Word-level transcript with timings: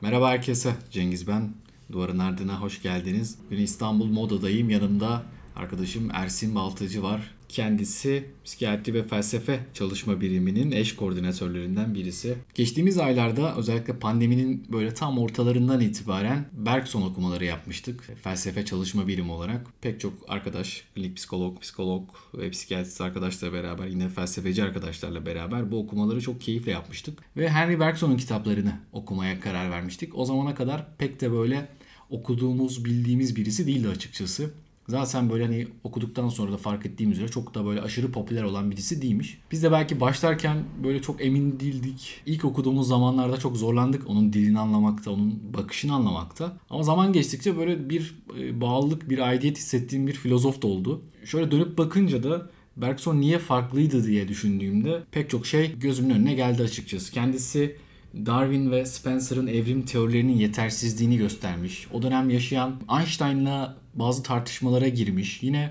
Merhaba 0.00 0.30
herkese. 0.30 0.74
Cengiz 0.90 1.28
ben. 1.28 1.54
Duvarın 1.92 2.18
Ardına 2.18 2.60
hoş 2.60 2.82
geldiniz. 2.82 3.38
Bugün 3.46 3.62
İstanbul 3.62 4.06
Moda'dayım. 4.06 4.70
Yanımda 4.70 5.22
arkadaşım 5.56 6.10
Ersin 6.12 6.54
Baltacı 6.54 7.02
var. 7.02 7.34
Kendisi 7.50 8.24
psikiyatri 8.44 8.94
ve 8.94 9.02
felsefe 9.06 9.60
çalışma 9.74 10.20
biriminin 10.20 10.72
eş 10.72 10.96
koordinatörlerinden 10.96 11.94
birisi. 11.94 12.34
Geçtiğimiz 12.54 12.98
aylarda 12.98 13.56
özellikle 13.56 13.98
pandeminin 13.98 14.66
böyle 14.72 14.94
tam 14.94 15.18
ortalarından 15.18 15.80
itibaren 15.80 16.44
Bergson 16.52 17.02
okumaları 17.02 17.44
yapmıştık. 17.44 18.10
Felsefe 18.22 18.64
çalışma 18.64 19.08
birimi 19.08 19.32
olarak 19.32 19.66
pek 19.80 20.00
çok 20.00 20.12
arkadaş, 20.28 20.84
klinik 20.94 21.16
psikolog, 21.16 21.60
psikolog 21.60 22.08
ve 22.34 22.50
psikiyatrist 22.50 23.00
arkadaşlarla 23.00 23.54
beraber 23.54 23.86
yine 23.86 24.08
felsefeci 24.08 24.62
arkadaşlarla 24.62 25.26
beraber 25.26 25.72
bu 25.72 25.78
okumaları 25.78 26.20
çok 26.20 26.40
keyifle 26.40 26.70
yapmıştık. 26.70 27.18
Ve 27.36 27.48
Henry 27.48 27.80
Bergson'un 27.80 28.16
kitaplarını 28.16 28.72
okumaya 28.92 29.40
karar 29.40 29.70
vermiştik. 29.70 30.18
O 30.18 30.24
zamana 30.24 30.54
kadar 30.54 30.96
pek 30.98 31.20
de 31.20 31.32
böyle 31.32 31.68
okuduğumuz, 32.10 32.84
bildiğimiz 32.84 33.36
birisi 33.36 33.66
değildi 33.66 33.88
açıkçası. 33.88 34.50
Zaten 34.90 35.30
böyle 35.30 35.44
hani 35.44 35.66
okuduktan 35.84 36.28
sonra 36.28 36.52
da 36.52 36.56
fark 36.56 36.86
ettiğim 36.86 37.12
üzere 37.12 37.28
çok 37.28 37.54
da 37.54 37.66
böyle 37.66 37.80
aşırı 37.80 38.12
popüler 38.12 38.42
olan 38.42 38.70
birisi 38.70 39.02
değilmiş. 39.02 39.38
Biz 39.52 39.62
de 39.62 39.72
belki 39.72 40.00
başlarken 40.00 40.56
böyle 40.84 41.02
çok 41.02 41.24
emin 41.24 41.60
değildik. 41.60 42.20
İlk 42.26 42.44
okuduğumuz 42.44 42.88
zamanlarda 42.88 43.36
çok 43.36 43.56
zorlandık 43.56 44.10
onun 44.10 44.32
dilini 44.32 44.58
anlamakta, 44.58 45.10
onun 45.10 45.40
bakışını 45.54 45.94
anlamakta. 45.94 46.56
Ama 46.70 46.82
zaman 46.82 47.12
geçtikçe 47.12 47.58
böyle 47.58 47.90
bir 47.90 48.14
e, 48.38 48.60
bağlılık, 48.60 49.10
bir 49.10 49.18
aidiyet 49.18 49.58
hissettiğim 49.58 50.06
bir 50.06 50.12
filozof 50.12 50.62
da 50.62 50.66
oldu. 50.66 51.02
Şöyle 51.24 51.50
dönüp 51.50 51.78
bakınca 51.78 52.22
da 52.22 52.50
Bergson 52.76 53.20
niye 53.20 53.38
farklıydı 53.38 54.06
diye 54.06 54.28
düşündüğümde 54.28 55.02
pek 55.12 55.30
çok 55.30 55.46
şey 55.46 55.78
gözümün 55.78 56.14
önüne 56.14 56.34
geldi 56.34 56.62
açıkçası. 56.62 57.12
Kendisi 57.12 57.76
Darwin 58.14 58.70
ve 58.70 58.86
Spencer'ın 58.86 59.46
evrim 59.46 59.82
teorilerinin 59.82 60.36
yetersizliğini 60.36 61.16
göstermiş. 61.16 61.86
O 61.92 62.02
dönem 62.02 62.30
yaşayan 62.30 62.80
Einstein'la 62.98 63.76
bazı 63.94 64.22
tartışmalara 64.22 64.88
girmiş. 64.88 65.42
Yine 65.42 65.70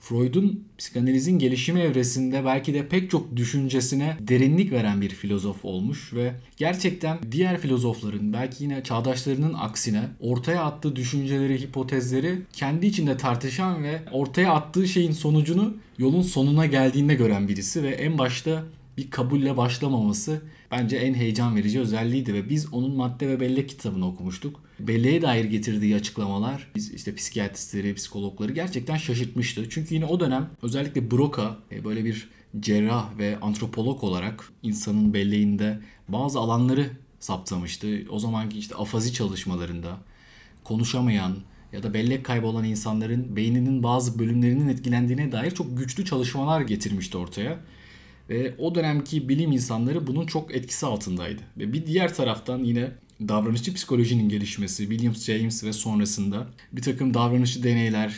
Freud'un 0.00 0.64
psikanalizin 0.78 1.38
gelişimi 1.38 1.80
evresinde 1.80 2.44
belki 2.44 2.74
de 2.74 2.88
pek 2.88 3.10
çok 3.10 3.36
düşüncesine 3.36 4.16
derinlik 4.20 4.72
veren 4.72 5.00
bir 5.00 5.08
filozof 5.08 5.64
olmuş 5.64 6.14
ve 6.14 6.34
gerçekten 6.56 7.18
diğer 7.32 7.60
filozofların 7.60 8.32
belki 8.32 8.64
yine 8.64 8.84
çağdaşlarının 8.84 9.54
aksine 9.54 10.02
ortaya 10.20 10.62
attığı 10.62 10.96
düşünceleri, 10.96 11.60
hipotezleri 11.60 12.38
kendi 12.52 12.86
içinde 12.86 13.16
tartışan 13.16 13.82
ve 13.82 14.00
ortaya 14.12 14.52
attığı 14.52 14.88
şeyin 14.88 15.12
sonucunu 15.12 15.76
yolun 15.98 16.22
sonuna 16.22 16.66
geldiğinde 16.66 17.14
gören 17.14 17.48
birisi 17.48 17.82
ve 17.82 17.90
en 17.90 18.18
başta 18.18 18.64
bir 18.96 19.10
kabulle 19.10 19.56
başlamaması 19.56 20.42
bence 20.70 20.96
en 20.96 21.14
heyecan 21.14 21.56
verici 21.56 21.80
özelliğiydi 21.80 22.34
ve 22.34 22.48
biz 22.48 22.72
onun 22.72 22.96
madde 22.96 23.28
ve 23.28 23.40
bellek 23.40 23.68
kitabını 23.68 24.06
okumuştuk. 24.06 24.60
Belleğe 24.80 25.22
dair 25.22 25.44
getirdiği 25.44 25.96
açıklamalar 25.96 26.70
biz 26.74 26.94
işte 26.94 27.14
psikiyatristleri, 27.14 27.94
psikologları 27.94 28.52
gerçekten 28.52 28.96
şaşırtmıştı. 28.96 29.70
Çünkü 29.70 29.94
yine 29.94 30.04
o 30.04 30.20
dönem 30.20 30.50
özellikle 30.62 31.10
Broca 31.10 31.56
e, 31.72 31.84
böyle 31.84 32.04
bir 32.04 32.28
cerrah 32.60 33.18
ve 33.18 33.38
antropolog 33.40 34.04
olarak 34.04 34.52
insanın 34.62 35.14
belleğinde 35.14 35.80
bazı 36.08 36.38
alanları 36.38 36.90
saptamıştı. 37.20 38.04
O 38.10 38.18
zamanki 38.18 38.58
işte 38.58 38.74
afazi 38.74 39.12
çalışmalarında 39.12 39.98
konuşamayan 40.64 41.36
ya 41.72 41.82
da 41.82 41.94
bellek 41.94 42.24
kaybı 42.24 42.46
olan 42.46 42.64
insanların 42.64 43.36
beyninin 43.36 43.82
bazı 43.82 44.18
bölümlerinin 44.18 44.68
etkilendiğine 44.68 45.32
dair 45.32 45.50
çok 45.50 45.78
güçlü 45.78 46.04
çalışmalar 46.04 46.60
getirmişti 46.60 47.18
ortaya. 47.18 47.58
Ve 48.28 48.54
o 48.58 48.74
dönemki 48.74 49.28
bilim 49.28 49.52
insanları 49.52 50.06
bunun 50.06 50.26
çok 50.26 50.54
etkisi 50.54 50.86
altındaydı. 50.86 51.42
Ve 51.58 51.72
bir 51.72 51.86
diğer 51.86 52.14
taraftan 52.14 52.58
yine 52.58 52.90
davranışçı 53.20 53.74
psikolojinin 53.74 54.28
gelişmesi, 54.28 54.88
William 54.88 55.14
James 55.14 55.64
ve 55.64 55.72
sonrasında 55.72 56.46
bir 56.72 56.82
takım 56.82 57.14
davranışçı 57.14 57.62
deneyler, 57.62 58.14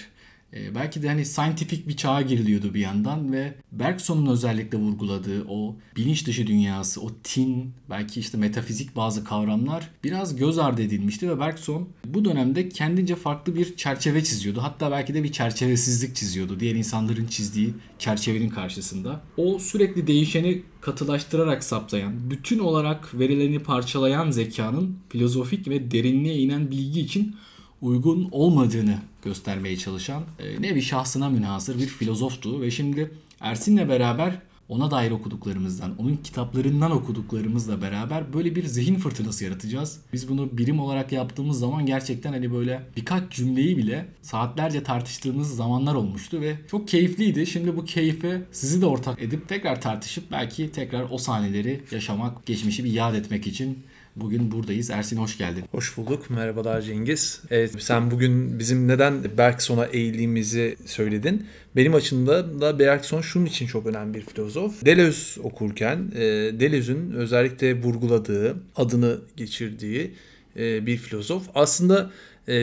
e, 0.55 0.75
belki 0.75 1.03
de 1.03 1.09
hani 1.09 1.27
scientific 1.27 1.89
bir 1.89 1.97
çağa 1.97 2.23
giriliyordu 2.23 2.75
bir 2.75 2.81
yandan 2.81 3.33
ve 3.33 3.55
Bergson'un 3.73 4.27
özellikle 4.27 4.79
vurguladığı 4.79 5.45
o 5.49 5.77
bilinç 5.97 6.27
dışı 6.27 6.47
dünyası, 6.47 7.01
o 7.01 7.11
tin, 7.25 7.73
belki 7.91 8.21
işte 8.21 8.39
metafizik 8.39 8.97
bazı 8.97 9.25
kavramlar 9.25 9.91
biraz 10.05 10.37
göz 10.37 10.59
ardı 10.59 10.83
edilmişti 10.83 11.31
ve 11.31 11.41
Bergson 11.41 11.89
bu 12.05 12.25
dönemde 12.25 12.69
kendince 12.69 13.17
farklı 13.17 13.55
bir 13.55 13.77
çerçeve 13.77 14.25
çiziyordu. 14.25 14.63
Hatta 14.63 14.91
belki 14.91 15.15
de 15.15 15.25
bir 15.25 15.33
çerçevesizlik 15.33 16.17
çiziyordu 16.17 16.61
diğer 16.61 16.75
insanların 16.75 17.27
çizdiği 17.27 17.75
çerçevenin 17.99 18.49
karşısında. 18.49 19.21
O 19.37 19.59
sürekli 19.59 20.07
değişeni 20.07 20.63
katılaştırarak 20.81 21.65
saptayan, 21.65 22.31
bütün 22.31 22.59
olarak 22.59 23.19
verilerini 23.19 23.59
parçalayan 23.59 24.31
zekanın 24.31 24.99
filozofik 25.09 25.69
ve 25.69 25.91
derinliğe 25.91 26.39
inen 26.39 26.71
bilgi 26.71 27.01
için 27.01 27.37
uygun 27.83 28.29
olmadığını 28.33 28.99
göstermeye 29.25 29.77
çalışan 29.77 30.23
e, 30.39 30.63
ne 30.63 30.75
bir 30.75 30.83
şahsına 30.83 31.29
münhasır 31.29 31.79
bir 31.79 31.87
filozoftu 31.87 32.61
ve 32.61 32.71
şimdi 32.71 33.11
Ersin'le 33.41 33.89
beraber 33.89 34.39
ona 34.71 34.91
dair 34.91 35.11
okuduklarımızdan, 35.11 35.99
onun 35.99 36.17
kitaplarından 36.17 36.91
okuduklarımızla 36.91 37.83
beraber 37.83 38.33
böyle 38.33 38.57
bir 38.57 38.67
zihin 38.67 38.97
fırtınası 38.97 39.45
yaratacağız. 39.45 40.01
Biz 40.13 40.29
bunu 40.29 40.59
birim 40.59 40.81
olarak 40.81 41.13
yaptığımız 41.13 41.59
zaman 41.59 41.87
gerçekten 41.87 42.33
hani 42.33 42.53
böyle 42.53 42.83
birkaç 42.97 43.33
cümleyi 43.33 43.77
bile 43.77 44.07
saatlerce 44.23 44.83
tartıştığımız 44.83 45.57
zamanlar 45.57 45.95
olmuştu 45.95 46.41
ve 46.41 46.57
çok 46.71 46.89
keyifliydi. 46.89 47.47
Şimdi 47.47 47.77
bu 47.77 47.85
keyfe 47.85 48.43
sizi 48.53 48.81
de 48.81 48.87
ortak 48.87 49.23
edip 49.23 49.49
tekrar 49.49 49.81
tartışıp 49.81 50.31
belki 50.31 50.73
tekrar 50.73 51.07
o 51.11 51.19
sahneleri 51.19 51.81
yaşamak, 51.91 52.47
geçmişi 52.47 52.85
bir 52.85 52.93
yad 52.93 53.15
etmek 53.15 53.47
için 53.47 53.79
Bugün 54.17 54.51
buradayız. 54.51 54.91
Ersin 54.91 55.17
hoş 55.17 55.39
geldin. 55.39 55.65
Hoş 55.71 55.97
bulduk. 55.97 56.31
Merhabalar 56.31 56.81
Cengiz. 56.81 57.41
Evet, 57.51 57.83
sen 57.83 58.11
bugün 58.11 58.59
bizim 58.59 58.89
neden 58.89 59.39
Bergson'a 59.39 59.85
eğildiğimizi 59.85 60.77
söyledin. 60.87 61.47
Benim 61.77 61.95
açımda 61.95 62.61
da 62.61 62.79
Bergson 62.79 63.21
şunun 63.21 63.47
için 63.47 63.67
çok 63.67 63.87
önemli 63.87 64.15
bir 64.15 64.21
filozof. 64.21 64.85
Deleuze 64.85 65.41
okurken 65.41 66.11
e, 66.15 66.21
Deleuze'ün 66.61 67.11
özellikle 67.11 67.83
vurguladığı, 67.83 68.57
adını 68.77 69.19
geçirdiği 69.37 70.15
e, 70.57 70.87
bir 70.87 70.97
filozof. 70.97 71.49
Aslında 71.55 72.11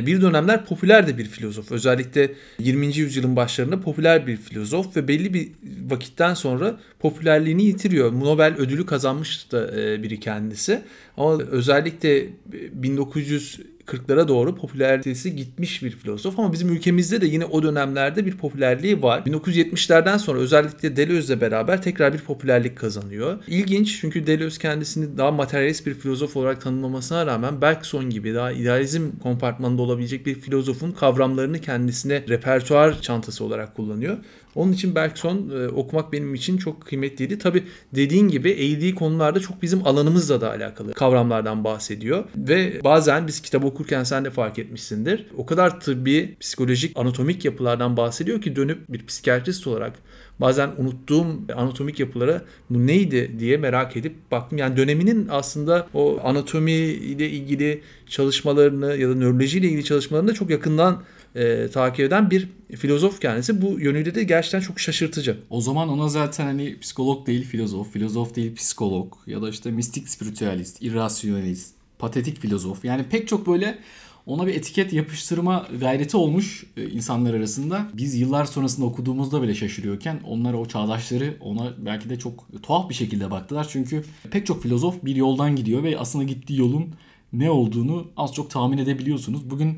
bir 0.05 0.21
dönemler 0.21 0.65
popüler 0.65 1.07
de 1.07 1.17
bir 1.17 1.25
filozof. 1.25 1.71
Özellikle 1.71 2.31
20. 2.59 2.97
yüzyılın 2.97 3.35
başlarında 3.35 3.79
popüler 3.81 4.27
bir 4.27 4.37
filozof 4.37 4.97
ve 4.97 5.07
belli 5.07 5.33
bir 5.33 5.51
vakitten 5.89 6.33
sonra 6.33 6.79
popülerliğini 6.99 7.63
yitiriyor. 7.63 8.11
Nobel 8.11 8.55
ödülü 8.57 8.85
kazanmış 8.85 9.51
da 9.51 9.81
e, 9.81 10.03
biri 10.03 10.19
kendisi. 10.19 10.81
Ama 11.17 11.41
özellikle 11.41 12.25
1900 12.73 13.59
40'lara 13.87 14.27
doğru 14.27 14.55
popülaritesi 14.55 15.35
gitmiş 15.35 15.83
bir 15.83 15.91
filozof 15.91 16.39
ama 16.39 16.53
bizim 16.53 16.69
ülkemizde 16.69 17.21
de 17.21 17.25
yine 17.25 17.45
o 17.45 17.63
dönemlerde 17.63 18.25
bir 18.25 18.37
popülerliği 18.37 19.01
var. 19.01 19.21
1970'lerden 19.21 20.17
sonra 20.17 20.39
özellikle 20.39 20.95
Deleuze'le 20.95 21.41
beraber 21.41 21.81
tekrar 21.81 22.13
bir 22.13 22.19
popülerlik 22.19 22.77
kazanıyor. 22.77 23.37
İlginç 23.47 23.97
çünkü 24.01 24.27
Deleuze 24.27 24.61
kendisini 24.61 25.17
daha 25.17 25.31
materyalist 25.31 25.85
bir 25.85 25.93
filozof 25.93 26.37
olarak 26.37 26.61
tanımlamasına 26.61 27.25
rağmen 27.25 27.61
Bergson 27.61 28.09
gibi 28.09 28.33
daha 28.33 28.51
idealizm 28.51 29.11
kompartmanında 29.23 29.81
olabilecek 29.81 30.25
bir 30.25 30.35
filozofun 30.35 30.91
kavramlarını 30.91 31.61
kendisine 31.61 32.23
repertuar 32.29 33.01
çantası 33.01 33.43
olarak 33.43 33.75
kullanıyor. 33.75 34.17
Onun 34.57 34.71
için 34.71 34.95
Bergson 34.95 35.49
e, 35.49 35.67
okumak 35.67 36.13
benim 36.13 36.35
için 36.35 36.57
çok 36.57 36.85
kıymetliydi. 36.85 37.39
Tabi 37.39 37.63
dediğin 37.95 38.27
gibi 38.27 38.49
eğildiği 38.49 38.95
konularda 38.95 39.39
çok 39.39 39.61
bizim 39.61 39.87
alanımızla 39.87 40.41
da 40.41 40.49
alakalı 40.49 40.93
kavramlardan 40.93 41.63
bahsediyor. 41.63 42.23
Ve 42.35 42.83
bazen 42.83 43.27
biz 43.27 43.41
kitap 43.41 43.65
okurken 43.65 44.03
sen 44.03 44.25
de 44.25 44.29
fark 44.29 44.59
etmişsindir. 44.59 45.25
O 45.37 45.45
kadar 45.45 45.79
tıbbi, 45.79 46.35
psikolojik, 46.39 46.97
anatomik 46.97 47.45
yapılardan 47.45 47.97
bahsediyor 47.97 48.41
ki 48.41 48.55
dönüp 48.55 48.89
bir 48.89 49.05
psikiyatrist 49.05 49.67
olarak 49.67 49.93
bazen 50.39 50.69
unuttuğum 50.77 51.25
anatomik 51.55 51.99
yapılara 51.99 52.41
bu 52.69 52.87
neydi 52.87 53.39
diye 53.39 53.57
merak 53.57 53.97
edip 53.97 54.31
baktım. 54.31 54.57
Yani 54.57 54.77
döneminin 54.77 55.27
aslında 55.31 55.87
o 55.93 56.19
anatomi 56.23 56.71
ile 56.71 57.29
ilgili 57.29 57.81
çalışmalarını 58.09 58.97
ya 58.97 59.09
da 59.09 59.15
nöroloji 59.15 59.57
ile 59.57 59.67
ilgili 59.67 59.83
çalışmalarını 59.83 60.33
çok 60.33 60.49
yakından 60.49 61.03
e, 61.37 61.69
takip 61.69 61.99
eden 61.99 62.31
bir 62.31 62.49
filozof 62.75 63.21
kendisi. 63.21 63.61
Bu 63.61 63.79
yönüyle 63.79 64.15
de 64.15 64.23
gerçekten 64.23 64.59
çok 64.59 64.79
şaşırtıcı. 64.79 65.37
O 65.49 65.61
zaman 65.61 65.89
ona 65.89 66.07
zaten 66.07 66.45
hani 66.45 66.79
psikolog 66.79 67.27
değil 67.27 67.43
filozof, 67.43 67.91
filozof 67.91 68.35
değil 68.35 68.55
psikolog 68.55 69.13
ya 69.27 69.41
da 69.41 69.49
işte 69.49 69.71
mistik 69.71 70.09
spiritüalist, 70.09 70.81
irrasyonalist, 70.81 71.75
patetik 71.99 72.39
filozof. 72.39 72.85
Yani 72.85 73.03
pek 73.03 73.27
çok 73.27 73.47
böyle 73.47 73.77
ona 74.25 74.47
bir 74.47 74.55
etiket 74.55 74.93
yapıştırma 74.93 75.67
gayreti 75.79 76.17
olmuş 76.17 76.65
e, 76.77 76.89
insanlar 76.89 77.33
arasında. 77.33 77.87
Biz 77.93 78.15
yıllar 78.15 78.45
sonrasında 78.45 78.85
okuduğumuzda 78.85 79.41
bile 79.41 79.55
şaşırıyorken 79.55 80.19
onlar 80.27 80.53
o 80.53 80.65
çağdaşları 80.65 81.37
ona 81.41 81.73
belki 81.77 82.09
de 82.09 82.19
çok 82.19 82.63
tuhaf 82.63 82.89
bir 82.89 82.95
şekilde 82.95 83.31
baktılar. 83.31 83.67
Çünkü 83.71 84.03
pek 84.31 84.45
çok 84.45 84.63
filozof 84.63 85.05
bir 85.05 85.15
yoldan 85.15 85.55
gidiyor 85.55 85.83
ve 85.83 85.97
aslında 85.97 86.23
gittiği 86.23 86.59
yolun 86.59 86.95
ne 87.33 87.51
olduğunu 87.51 88.07
az 88.17 88.33
çok 88.33 88.49
tahmin 88.49 88.77
edebiliyorsunuz. 88.77 89.49
Bugün 89.49 89.77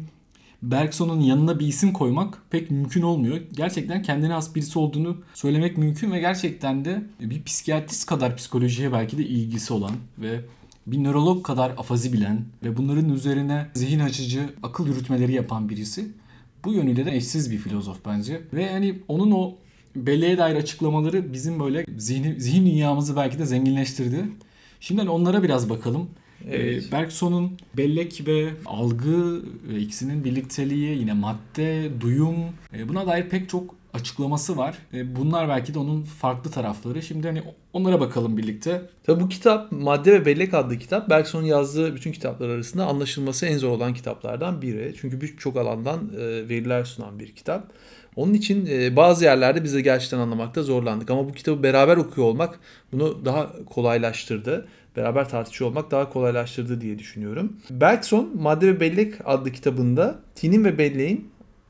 Bergson'un 0.61 1.21
yanına 1.21 1.59
bir 1.59 1.67
isim 1.67 1.93
koymak 1.93 2.37
pek 2.49 2.71
mümkün 2.71 3.01
olmuyor. 3.01 3.37
Gerçekten 3.51 4.01
kendine 4.01 4.33
has 4.33 4.55
birisi 4.55 4.79
olduğunu 4.79 5.17
söylemek 5.33 5.77
mümkün 5.77 6.11
ve 6.11 6.19
gerçekten 6.19 6.85
de 6.85 7.03
bir 7.19 7.43
psikiyatrist 7.43 8.05
kadar 8.05 8.35
psikolojiye 8.37 8.91
belki 8.91 9.17
de 9.17 9.25
ilgisi 9.25 9.73
olan 9.73 9.91
ve 10.17 10.41
bir 10.87 11.03
nörolog 11.03 11.45
kadar 11.45 11.71
afazi 11.71 12.13
bilen 12.13 12.45
ve 12.63 12.77
bunların 12.77 13.09
üzerine 13.09 13.67
zihin 13.73 13.99
açıcı 13.99 14.49
akıl 14.63 14.87
yürütmeleri 14.87 15.33
yapan 15.33 15.69
birisi. 15.69 16.07
Bu 16.65 16.73
yönüyle 16.73 17.05
de 17.05 17.15
eşsiz 17.15 17.51
bir 17.51 17.57
filozof 17.57 17.97
bence. 18.05 18.41
Ve 18.53 18.63
yani 18.63 18.99
onun 19.07 19.31
o 19.31 19.55
belleğe 19.95 20.37
dair 20.37 20.55
açıklamaları 20.55 21.33
bizim 21.33 21.59
böyle 21.59 21.85
zihni, 21.97 22.41
zihin 22.41 22.65
dünyamızı 22.65 23.15
belki 23.15 23.39
de 23.39 23.45
zenginleştirdi. 23.45 24.25
Şimdi 24.79 25.01
hani 25.01 25.09
onlara 25.09 25.43
biraz 25.43 25.69
bakalım. 25.69 26.09
Evet. 26.47 26.83
Ee, 26.87 26.91
Bergson'un 26.91 27.57
bellek 27.77 28.27
ve 28.27 28.49
algı 28.65 29.41
ve 29.69 29.79
ikisinin 29.79 30.23
birlikteliği, 30.23 30.97
yine 30.97 31.13
madde, 31.13 31.89
duyum 32.01 32.35
e, 32.77 32.89
buna 32.89 33.07
dair 33.07 33.29
pek 33.29 33.49
çok 33.49 33.75
açıklaması 33.93 34.57
var. 34.57 34.77
E, 34.93 35.15
bunlar 35.15 35.49
belki 35.49 35.73
de 35.73 35.79
onun 35.79 36.01
farklı 36.01 36.51
tarafları. 36.51 37.01
Şimdi 37.01 37.27
hani 37.27 37.43
onlara 37.73 37.99
bakalım 37.99 38.37
birlikte. 38.37 38.81
Tabi 39.03 39.21
bu 39.21 39.29
kitap 39.29 39.71
Madde 39.71 40.13
ve 40.13 40.25
Bellek 40.25 40.53
adlı 40.53 40.77
kitap 40.77 41.09
Bergson'un 41.09 41.45
yazdığı 41.45 41.95
bütün 41.95 42.11
kitaplar 42.11 42.49
arasında 42.49 42.85
anlaşılması 42.85 43.45
en 43.45 43.57
zor 43.57 43.69
olan 43.69 43.93
kitaplardan 43.93 44.61
biri. 44.61 44.95
Çünkü 45.01 45.21
birçok 45.21 45.57
alandan 45.57 46.11
e, 46.19 46.49
veriler 46.49 46.83
sunan 46.83 47.19
bir 47.19 47.35
kitap. 47.35 47.71
Onun 48.15 48.33
için 48.33 48.65
e, 48.65 48.95
bazı 48.95 49.25
yerlerde 49.25 49.63
biz 49.63 49.73
de 49.73 49.81
gerçekten 49.81 50.19
anlamakta 50.19 50.63
zorlandık. 50.63 51.11
Ama 51.11 51.29
bu 51.29 51.33
kitabı 51.33 51.63
beraber 51.63 51.97
okuyor 51.97 52.27
olmak 52.27 52.59
bunu 52.91 53.25
daha 53.25 53.65
kolaylaştırdı. 53.65 54.67
Beraber 54.95 55.29
tartışıyor 55.29 55.69
olmak 55.69 55.91
daha 55.91 56.09
kolaylaştırdı 56.09 56.81
diye 56.81 56.99
düşünüyorum. 56.99 57.53
Bergson 57.69 58.31
Madde 58.35 58.67
ve 58.67 58.79
Bellek 58.79 59.13
adlı 59.25 59.51
kitabında 59.51 60.19
tinin 60.35 60.65
ve 60.65 60.77
belleğin 60.77 61.29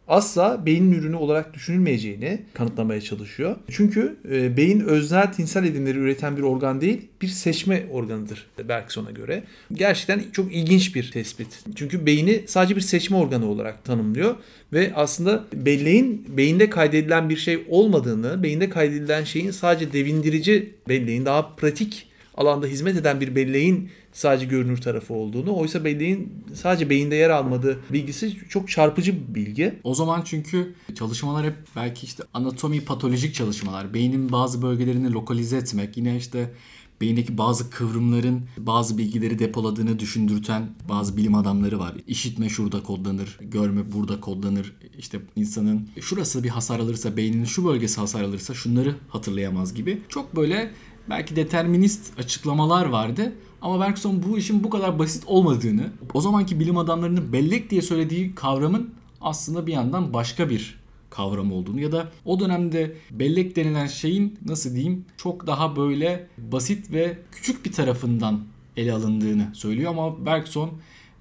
asla 0.10 0.66
beynin 0.66 0.92
ürünü 0.92 1.16
olarak 1.16 1.54
düşünülmeyeceğini 1.54 2.42
kanıtlamaya 2.54 3.02
çalışıyor. 3.02 3.56
Çünkü 3.70 4.16
e, 4.32 4.58
beyin 4.58 4.80
öznel 4.80 5.34
tinsel 5.34 5.64
edimleri 5.64 5.98
üreten 5.98 6.38
bir 6.38 6.42
organ 6.42 6.82
değil, 6.82 7.02
bir 7.22 7.28
seçme 7.28 7.86
organıdır 7.92 8.48
Bergson'a 8.68 9.12
göre. 9.12 9.44
Gerçekten 9.74 10.24
çok 10.32 10.54
ilginç 10.54 10.96
bir 10.96 11.12
tespit. 11.12 11.60
Çünkü 11.76 12.06
beyni 12.06 12.44
sadece 12.48 12.76
bir 12.76 12.82
seçme 12.82 13.18
organı 13.18 13.46
olarak 13.50 13.84
tanımlıyor 13.84 14.36
ve 14.74 14.92
aslında 14.96 15.44
belleğin 15.54 16.26
beyinde 16.38 16.70
kaydedilen 16.70 17.30
bir 17.30 17.38
şey 17.38 17.66
olmadığını, 17.70 18.44
beyinde 18.44 18.70
kaydedilen 18.70 19.24
şeyin 19.24 19.52
sadece 19.52 19.94
devindirici 19.94 20.74
belleğin 20.88 21.26
daha 21.26 21.56
pratik 21.56 22.09
alanda 22.40 22.68
hizmet 22.68 22.98
eden 22.98 23.22
bir 23.22 23.36
belleğin 23.36 23.90
sadece 24.14 24.46
görünür 24.46 24.82
tarafı 24.82 25.14
olduğunu, 25.14 25.56
oysa 25.56 25.86
belleğin 25.86 26.34
sadece 26.54 26.90
beyinde 26.90 27.16
yer 27.16 27.30
almadığı 27.30 27.80
bilgisi 27.90 28.38
çok 28.50 28.70
çarpıcı 28.70 29.14
bir 29.14 29.36
bilgi. 29.36 29.80
O 29.84 29.96
zaman 29.96 30.22
çünkü 30.26 30.74
çalışmalar 30.96 31.46
hep 31.46 31.56
belki 31.76 32.06
işte 32.06 32.24
anatomi 32.34 32.82
patolojik 32.82 33.36
çalışmalar. 33.36 33.94
Beynin 33.94 34.32
bazı 34.32 34.62
bölgelerini 34.62 35.12
lokalize 35.12 35.58
etmek. 35.58 35.98
Yine 35.98 36.18
işte 36.18 36.52
beyindeki 37.02 37.38
bazı 37.38 37.70
kıvrımların 37.70 38.42
bazı 38.58 38.98
bilgileri 38.98 39.40
depoladığını 39.40 40.00
düşündürten 40.00 40.70
bazı 40.90 41.18
bilim 41.18 41.36
adamları 41.36 41.80
var. 41.80 41.94
İşitme 42.08 42.50
şurada 42.50 42.84
kodlanır, 42.84 43.38
görme 43.42 43.94
burada 43.94 44.20
kodlanır. 44.20 44.74
İşte 44.98 45.20
insanın 45.36 45.90
şurası 46.02 46.44
bir 46.44 46.50
hasar 46.50 46.80
alırsa, 46.80 47.18
beyninin 47.18 47.46
şu 47.46 47.66
bölgesi 47.66 48.00
hasar 48.00 48.22
alırsa 48.22 48.54
şunları 48.54 48.96
hatırlayamaz 49.10 49.74
gibi. 49.74 50.02
Çok 50.10 50.36
böyle 50.36 50.72
belki 51.10 51.36
determinist 51.36 52.20
açıklamalar 52.20 52.86
vardı. 52.86 53.34
Ama 53.62 53.80
Bergson 53.80 54.24
bu 54.24 54.38
işin 54.38 54.64
bu 54.64 54.70
kadar 54.70 55.00
basit 55.00 55.24
olmadığını, 55.28 55.90
o 56.14 56.22
zamanki 56.22 56.60
bilim 56.60 56.78
adamlarının 56.78 57.34
bellek 57.34 57.70
diye 57.70 57.82
söylediği 57.82 58.36
kavramın 58.36 58.94
aslında 59.22 59.68
bir 59.68 59.74
yandan 59.74 60.14
başka 60.14 60.50
bir 60.50 60.80
kavram 61.10 61.52
olduğunu 61.52 61.82
ya 61.82 61.92
da 61.92 62.12
o 62.26 62.40
dönemde 62.40 62.96
bellek 63.12 63.56
denilen 63.56 63.88
şeyin 63.88 64.40
nasıl 64.46 64.76
diyeyim 64.76 65.06
çok 65.18 65.48
daha 65.48 65.76
böyle 65.76 66.28
basit 66.38 66.92
ve 66.92 67.18
küçük 67.32 67.66
bir 67.66 67.72
tarafından 67.72 68.40
ele 68.78 68.94
alındığını 68.94 69.50
söylüyor 69.54 69.92
ama 69.92 70.26
Bergson 70.26 70.72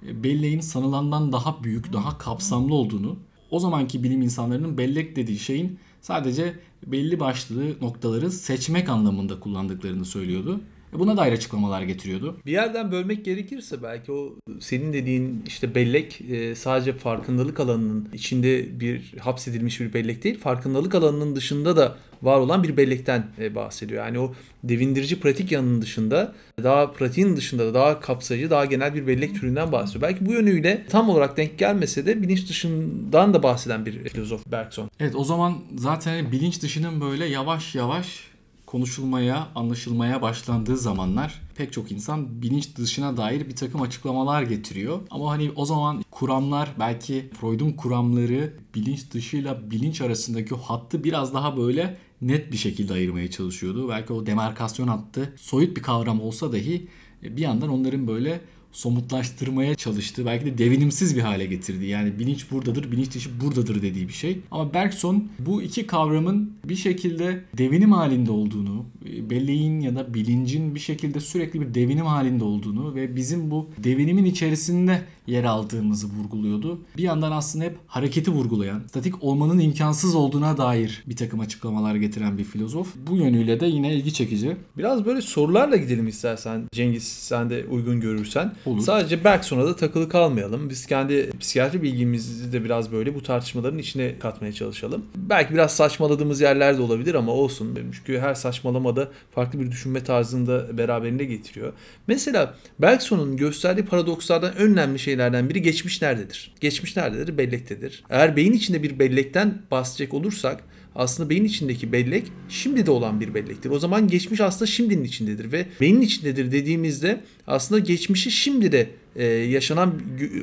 belleğin 0.01 0.59
sanılandan 0.59 1.31
daha 1.31 1.63
büyük, 1.63 1.93
daha 1.93 2.17
kapsamlı 2.17 2.73
olduğunu, 2.73 3.17
o 3.51 3.59
zamanki 3.59 4.03
bilim 4.03 4.21
insanlarının 4.21 4.77
bellek 4.77 5.15
dediği 5.15 5.39
şeyin 5.39 5.79
sadece 6.01 6.53
belli 6.85 7.19
başlı 7.19 7.81
noktaları 7.81 8.31
seçmek 8.31 8.89
anlamında 8.89 9.39
kullandıklarını 9.39 10.05
söylüyordu. 10.05 10.61
E, 10.95 10.99
Buna 10.99 11.17
dair 11.17 11.33
açıklamalar 11.33 11.81
getiriyordu. 11.81 12.37
Bir 12.45 12.51
yerden 12.51 12.91
bölmek 12.91 13.25
gerekirse 13.25 13.83
belki 13.83 14.11
o 14.11 14.35
senin 14.59 14.93
dediğin 14.93 15.43
işte 15.47 15.75
bellek 15.75 16.21
e, 16.21 16.55
sadece 16.55 16.93
farkındalık 16.93 17.59
alanının 17.59 18.09
içinde 18.13 18.79
bir 18.79 19.13
hapsedilmiş 19.19 19.79
bir 19.79 19.93
bellek 19.93 20.23
değil. 20.23 20.39
Farkındalık 20.39 20.95
alanının 20.95 21.35
dışında 21.35 21.77
da 21.77 21.97
var 22.21 22.39
olan 22.39 22.63
bir 22.63 22.77
bellekten 22.77 23.27
e, 23.39 23.55
bahsediyor. 23.55 24.05
Yani 24.05 24.19
o 24.19 24.33
devindirici 24.63 25.19
pratik 25.19 25.51
yanının 25.51 25.81
dışında 25.81 26.33
daha 26.63 26.91
pratiğin 26.91 27.37
dışında 27.37 27.65
da 27.65 27.73
daha 27.73 27.99
kapsayıcı 27.99 28.49
daha 28.49 28.65
genel 28.65 28.95
bir 28.95 29.07
bellek 29.07 29.35
türünden 29.35 29.71
bahsediyor. 29.71 30.01
Belki 30.01 30.25
bu 30.25 30.31
yönüyle 30.31 30.85
tam 30.89 31.09
olarak 31.09 31.37
denk 31.37 31.57
gelmese 31.59 32.05
de 32.05 32.21
bilinç 32.21 32.49
dışından 32.49 33.33
da 33.33 33.43
bahseden 33.43 33.85
bir 33.85 34.09
filozof 34.09 34.51
Bergson. 34.51 34.89
Evet 34.99 35.15
o 35.15 35.23
zaman 35.23 35.57
zaten 35.77 36.31
bilinç 36.31 36.61
dışının 36.61 37.01
böyle 37.01 37.25
yavaş 37.25 37.75
yavaş 37.75 38.28
konuşulmaya, 38.69 39.47
anlaşılmaya 39.55 40.21
başlandığı 40.21 40.77
zamanlar 40.77 41.41
pek 41.55 41.73
çok 41.73 41.91
insan 41.91 42.41
bilinç 42.41 42.75
dışına 42.75 43.17
dair 43.17 43.47
bir 43.47 43.55
takım 43.55 43.81
açıklamalar 43.81 44.41
getiriyor. 44.41 44.99
Ama 45.09 45.31
hani 45.31 45.51
o 45.55 45.65
zaman 45.65 46.03
kuramlar 46.11 46.69
belki 46.79 47.29
Freud'un 47.41 47.71
kuramları 47.71 48.53
bilinç 48.75 49.11
dışıyla 49.11 49.71
bilinç 49.71 50.01
arasındaki 50.01 50.55
hattı 50.55 51.03
biraz 51.03 51.33
daha 51.33 51.57
böyle 51.57 51.97
net 52.21 52.51
bir 52.51 52.57
şekilde 52.57 52.93
ayırmaya 52.93 53.31
çalışıyordu. 53.31 53.89
Belki 53.89 54.13
o 54.13 54.25
demarkasyon 54.25 54.87
hattı 54.87 55.33
soyut 55.37 55.77
bir 55.77 55.81
kavram 55.81 56.21
olsa 56.21 56.51
dahi 56.51 56.87
bir 57.23 57.41
yandan 57.41 57.69
onların 57.69 58.07
böyle 58.07 58.41
somutlaştırmaya 58.71 59.75
çalıştığı 59.75 60.25
belki 60.25 60.45
de 60.45 60.57
devinimsiz 60.57 61.15
bir 61.15 61.21
hale 61.21 61.45
getirdi. 61.45 61.85
Yani 61.85 62.19
bilinç 62.19 62.51
buradadır, 62.51 62.91
bilinç 62.91 63.13
dışı 63.13 63.41
buradadır 63.41 63.81
dediği 63.81 64.07
bir 64.07 64.13
şey. 64.13 64.39
Ama 64.51 64.73
Bergson 64.73 65.27
bu 65.39 65.61
iki 65.61 65.87
kavramın 65.87 66.53
bir 66.65 66.75
şekilde 66.75 67.43
devinim 67.57 67.91
halinde 67.91 68.31
olduğunu, 68.31 68.85
belleğin 69.29 69.79
ya 69.79 69.95
da 69.95 70.13
bilincin 70.13 70.75
bir 70.75 70.79
şekilde 70.79 71.19
sürekli 71.19 71.61
bir 71.61 71.73
devinim 71.73 72.05
halinde 72.05 72.43
olduğunu 72.43 72.95
ve 72.95 73.15
bizim 73.15 73.51
bu 73.51 73.69
devinimin 73.77 74.25
içerisinde 74.25 75.01
yer 75.27 75.43
aldığımızı 75.43 76.07
vurguluyordu. 76.07 76.79
Bir 76.97 77.03
yandan 77.03 77.31
aslında 77.31 77.65
hep 77.65 77.77
hareketi 77.87 78.31
vurgulayan, 78.31 78.81
statik 78.89 79.23
olmanın 79.23 79.59
imkansız 79.59 80.15
olduğuna 80.15 80.57
dair 80.57 81.03
bir 81.07 81.15
takım 81.15 81.39
açıklamalar 81.39 81.95
getiren 81.95 82.37
bir 82.37 82.43
filozof. 82.43 82.95
Bu 83.07 83.15
yönüyle 83.15 83.59
de 83.59 83.65
yine 83.65 83.95
ilgi 83.95 84.13
çekici. 84.13 84.57
Biraz 84.77 85.05
böyle 85.05 85.21
sorularla 85.21 85.75
gidelim 85.75 86.07
istersen 86.07 86.63
Cengiz 86.71 87.03
sen 87.03 87.49
de 87.49 87.65
uygun 87.71 88.01
görürsen. 88.01 88.53
Olur. 88.65 88.81
Sadece 88.81 89.23
Bergson'a 89.23 89.65
da 89.65 89.75
takılı 89.75 90.09
kalmayalım. 90.09 90.69
Biz 90.69 90.85
kendi 90.85 91.31
psikiyatri 91.39 91.83
bilgimizi 91.83 92.53
de 92.53 92.63
biraz 92.63 92.91
böyle 92.91 93.15
bu 93.15 93.23
tartışmaların 93.23 93.77
içine 93.77 94.19
katmaya 94.19 94.53
çalışalım. 94.53 95.05
Belki 95.15 95.53
biraz 95.53 95.75
saçmaladığımız 95.75 96.41
yerler 96.41 96.77
de 96.77 96.81
olabilir 96.81 97.15
ama 97.15 97.31
olsun. 97.31 97.79
Çünkü 97.93 98.19
her 98.19 98.35
saçmalamada 98.35 99.07
farklı 99.31 99.59
bir 99.59 99.71
düşünme 99.71 100.03
tarzını 100.03 100.47
da 100.47 100.77
beraberinde 100.77 101.25
getiriyor. 101.25 101.73
Mesela 102.07 102.55
Bergson'un 102.79 103.37
gösterdiği 103.37 103.85
paradokslardan 103.85 104.55
önemli 104.55 104.99
şeylerden 104.99 105.49
biri 105.49 105.61
geçmiş 105.61 106.01
nerededir? 106.01 106.53
Geçmiş 106.59 106.97
nerededir? 106.97 107.37
Bellektedir. 107.37 108.03
Eğer 108.09 108.35
beyin 108.35 108.53
içinde 108.53 108.83
bir 108.83 108.99
bellekten 108.99 109.61
bahsedecek 109.71 110.13
olursak 110.13 110.63
aslında 110.95 111.29
beyin 111.29 111.45
içindeki 111.45 111.91
bellek 111.91 112.31
şimdi 112.49 112.85
de 112.85 112.91
olan 112.91 113.21
bir 113.21 113.33
bellektir. 113.33 113.69
O 113.69 113.79
zaman 113.79 114.07
geçmiş 114.07 114.41
aslında 114.41 114.65
şimdinin 114.65 115.03
içindedir 115.03 115.51
ve 115.51 115.65
beynin 115.81 116.01
içindedir 116.01 116.51
dediğimizde 116.51 117.21
aslında 117.47 117.79
geçmişi 117.79 118.31
şimdi 118.31 118.71
de 118.71 118.89
e, 119.15 119.25
yaşanan 119.25 119.93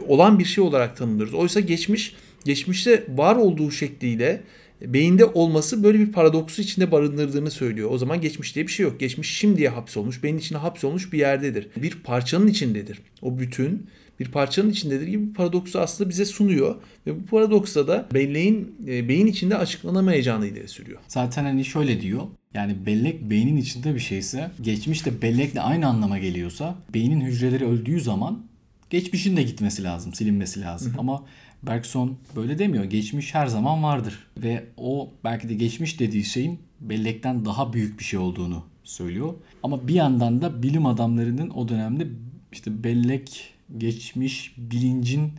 olan 0.08 0.38
bir 0.38 0.44
şey 0.44 0.64
olarak 0.64 0.96
tanımlıyoruz. 0.96 1.34
Oysa 1.34 1.60
geçmiş 1.60 2.14
geçmişte 2.44 3.04
var 3.16 3.36
olduğu 3.36 3.70
şekliyle 3.70 4.42
beyinde 4.82 5.24
olması 5.24 5.84
böyle 5.84 5.98
bir 5.98 6.12
paradoksu 6.12 6.62
içinde 6.62 6.92
barındırdığını 6.92 7.50
söylüyor. 7.50 7.90
O 7.92 7.98
zaman 7.98 8.20
geçmiş 8.20 8.54
diye 8.54 8.66
bir 8.66 8.72
şey 8.72 8.84
yok. 8.84 9.00
Geçmiş 9.00 9.36
şimdiye 9.36 9.68
hapsolmuş, 9.68 10.22
beyin 10.22 10.38
içine 10.38 10.58
hapsolmuş 10.58 11.12
bir 11.12 11.18
yerdedir. 11.18 11.68
Bir 11.76 11.90
parçanın 12.04 12.46
içindedir. 12.46 12.98
O 13.22 13.38
bütün 13.38 13.86
bir 14.20 14.28
parçanın 14.28 14.70
içindedir 14.70 15.06
gibi 15.06 15.28
bir 15.28 15.35
paradoksu 15.35 15.80
aslında 15.80 16.11
bize 16.11 16.25
sunuyor. 16.25 16.75
Ve 17.06 17.20
bu 17.20 17.26
paradoksta 17.26 17.88
da 17.88 18.06
belleğin 18.14 18.76
e, 18.87 19.08
beyin 19.08 19.26
içinde 19.26 19.56
açıklanamayacağını 19.56 20.46
ileri 20.46 20.68
sürüyor. 20.68 21.00
Zaten 21.08 21.44
hani 21.44 21.64
şöyle 21.64 22.00
diyor. 22.00 22.23
Yani 22.54 22.87
bellek 22.87 23.30
beynin 23.30 23.56
içinde 23.56 23.94
bir 23.94 24.00
şeyse, 24.00 24.50
geçmiş 24.62 25.06
de 25.06 25.23
bellekle 25.23 25.61
aynı 25.61 25.87
anlama 25.87 26.18
geliyorsa, 26.18 26.75
beynin 26.94 27.20
hücreleri 27.20 27.66
öldüğü 27.66 28.00
zaman 28.00 28.42
geçmişin 28.90 29.37
de 29.37 29.42
gitmesi 29.42 29.85
lazım, 29.85 30.14
silinmesi 30.14 30.61
lazım. 30.61 30.92
Ama 30.99 31.25
Bergson 31.62 32.16
böyle 32.37 32.58
demiyor. 32.58 32.85
Geçmiş 32.85 33.35
her 33.35 33.46
zaman 33.46 33.82
vardır. 33.82 34.26
Ve 34.38 34.64
o 34.76 35.11
belki 35.25 35.49
de 35.49 35.54
geçmiş 35.54 36.00
dediği 36.00 36.25
şeyin 36.25 36.58
bellekten 36.80 37.44
daha 37.44 37.73
büyük 37.73 37.99
bir 37.99 38.04
şey 38.04 38.18
olduğunu 38.18 38.64
söylüyor. 38.85 39.35
Ama 39.62 39.88
bir 39.88 39.94
yandan 39.94 40.42
da 40.42 40.62
bilim 40.62 40.87
adamlarının 40.87 41.50
o 41.50 41.68
dönemde 41.68 42.06
işte 42.52 42.85
bellek, 42.85 43.54
geçmiş, 43.78 44.54
bilincin 44.58 45.32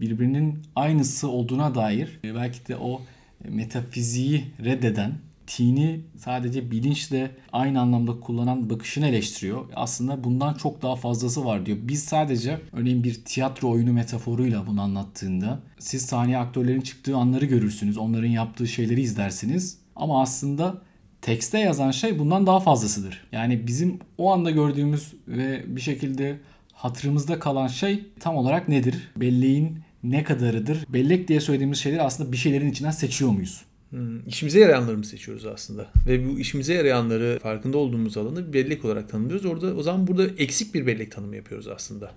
birbirinin 0.00 0.62
aynısı 0.76 1.28
olduğuna 1.28 1.74
dair 1.74 2.20
e, 2.24 2.34
belki 2.34 2.68
de 2.68 2.76
o 2.76 3.02
metafiziği 3.48 4.44
reddeden 4.64 5.12
tini 5.48 6.00
sadece 6.16 6.70
bilinçle 6.70 7.30
aynı 7.52 7.80
anlamda 7.80 8.20
kullanan 8.20 8.70
bakışını 8.70 9.06
eleştiriyor. 9.06 9.64
Aslında 9.74 10.24
bundan 10.24 10.54
çok 10.54 10.82
daha 10.82 10.96
fazlası 10.96 11.44
var 11.44 11.66
diyor. 11.66 11.78
Biz 11.82 12.04
sadece 12.04 12.60
örneğin 12.72 13.04
bir 13.04 13.24
tiyatro 13.24 13.70
oyunu 13.70 13.92
metaforuyla 13.92 14.66
bunu 14.66 14.82
anlattığında 14.82 15.60
siz 15.78 16.06
sahneye 16.06 16.38
aktörlerin 16.38 16.80
çıktığı 16.80 17.16
anları 17.16 17.46
görürsünüz. 17.46 17.98
Onların 17.98 18.28
yaptığı 18.28 18.68
şeyleri 18.68 19.00
izlersiniz. 19.00 19.78
Ama 19.96 20.22
aslında 20.22 20.82
tekste 21.22 21.58
yazan 21.58 21.90
şey 21.90 22.18
bundan 22.18 22.46
daha 22.46 22.60
fazlasıdır. 22.60 23.26
Yani 23.32 23.66
bizim 23.66 23.98
o 24.18 24.32
anda 24.32 24.50
gördüğümüz 24.50 25.12
ve 25.28 25.76
bir 25.76 25.80
şekilde 25.80 26.38
hatırımızda 26.78 27.38
kalan 27.38 27.66
şey 27.66 28.06
tam 28.20 28.36
olarak 28.36 28.68
nedir? 28.68 28.94
Belleğin 29.16 29.78
ne 30.02 30.24
kadarıdır? 30.24 30.84
Bellek 30.88 31.28
diye 31.28 31.40
söylediğimiz 31.40 31.78
şeyleri 31.78 32.02
aslında 32.02 32.32
bir 32.32 32.36
şeylerin 32.36 32.70
içinden 32.70 32.90
seçiyor 32.90 33.30
muyuz? 33.30 33.64
Hmm, 33.90 34.28
işimize 34.28 34.60
yarayanları 34.60 34.96
mı 34.98 35.04
seçiyoruz 35.04 35.46
aslında? 35.46 35.86
Ve 36.06 36.28
bu 36.28 36.38
işimize 36.38 36.74
yarayanları 36.74 37.38
farkında 37.42 37.78
olduğumuz 37.78 38.16
alanı 38.16 38.52
bellek 38.52 38.84
olarak 38.84 39.08
tanımlıyoruz. 39.08 39.46
Orada 39.46 39.74
o 39.74 39.82
zaman 39.82 40.06
burada 40.06 40.26
eksik 40.26 40.74
bir 40.74 40.86
bellek 40.86 41.12
tanımı 41.12 41.36
yapıyoruz 41.36 41.68
aslında. 41.68 42.10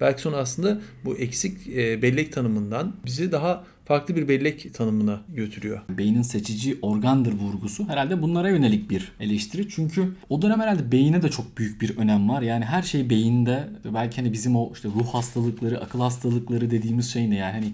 Belki 0.00 0.22
sonra 0.22 0.36
aslında 0.36 0.80
bu 1.04 1.16
eksik 1.16 1.68
e, 1.68 2.02
bellek 2.02 2.32
tanımından 2.32 2.96
bizi 3.04 3.32
daha 3.32 3.64
farklı 3.84 4.16
bir 4.16 4.28
bellek 4.28 4.74
tanımına 4.74 5.20
götürüyor. 5.28 5.80
Beynin 5.88 6.22
seçici 6.22 6.78
organdır 6.82 7.32
vurgusu 7.32 7.88
herhalde 7.88 8.22
bunlara 8.22 8.48
yönelik 8.48 8.90
bir 8.90 9.12
eleştiri. 9.20 9.68
Çünkü 9.68 10.14
o 10.28 10.42
dönem 10.42 10.60
herhalde 10.60 10.92
beyine 10.92 11.22
de 11.22 11.30
çok 11.30 11.58
büyük 11.58 11.80
bir 11.80 11.96
önem 11.96 12.28
var. 12.28 12.42
Yani 12.42 12.64
her 12.64 12.82
şey 12.82 13.10
beyinde. 13.10 13.68
Belki 13.94 14.16
hani 14.16 14.32
bizim 14.32 14.56
o 14.56 14.72
işte 14.74 14.88
ruh 14.88 15.06
hastalıkları, 15.06 15.80
akıl 15.80 16.00
hastalıkları 16.00 16.70
dediğimiz 16.70 17.12
şey 17.12 17.30
ne 17.30 17.36
yani 17.36 17.52
hani 17.52 17.72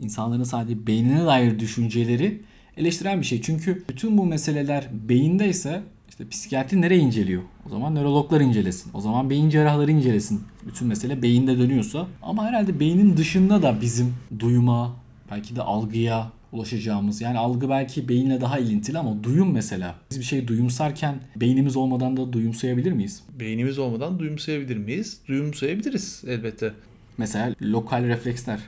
insanların 0.00 0.44
sadece 0.44 0.86
beynine 0.86 1.26
dair 1.26 1.58
düşünceleri 1.58 2.40
eleştiren 2.76 3.20
bir 3.20 3.26
şey. 3.26 3.42
Çünkü 3.42 3.84
bütün 3.88 4.18
bu 4.18 4.26
meseleler 4.26 4.88
beyindeyse 5.08 5.82
işte 6.08 6.28
psikiyatri 6.28 6.80
nereye 6.80 7.00
inceliyor? 7.00 7.42
O 7.66 7.68
zaman 7.68 7.94
nörologlar 7.94 8.40
incelesin. 8.40 8.90
O 8.94 9.00
zaman 9.00 9.30
beyin 9.30 9.50
cerrahları 9.50 9.90
incelesin. 9.92 10.40
Bütün 10.66 10.88
mesele 10.88 11.22
beyinde 11.22 11.58
dönüyorsa. 11.58 12.06
Ama 12.22 12.44
herhalde 12.44 12.80
beynin 12.80 13.16
dışında 13.16 13.62
da 13.62 13.80
bizim 13.80 14.14
duyuma, 14.38 14.96
belki 15.30 15.56
de 15.56 15.62
algıya 15.62 16.32
ulaşacağımız. 16.52 17.20
Yani 17.20 17.38
algı 17.38 17.68
belki 17.68 18.08
beyinle 18.08 18.40
daha 18.40 18.58
ilintili 18.58 18.98
ama 18.98 19.24
duyum 19.24 19.52
mesela. 19.52 19.94
Biz 20.10 20.18
bir 20.18 20.24
şey 20.24 20.48
duyumsarken 20.48 21.20
beynimiz 21.36 21.76
olmadan 21.76 22.16
da 22.16 22.32
duyumsayabilir 22.32 22.92
miyiz? 22.92 23.22
Beynimiz 23.40 23.78
olmadan 23.78 24.18
duyumsayabilir 24.18 24.76
miyiz? 24.76 25.20
Duyumsayabiliriz 25.28 26.24
elbette. 26.26 26.72
Mesela 27.18 27.54
lokal 27.62 28.04
refleksler. 28.04 28.60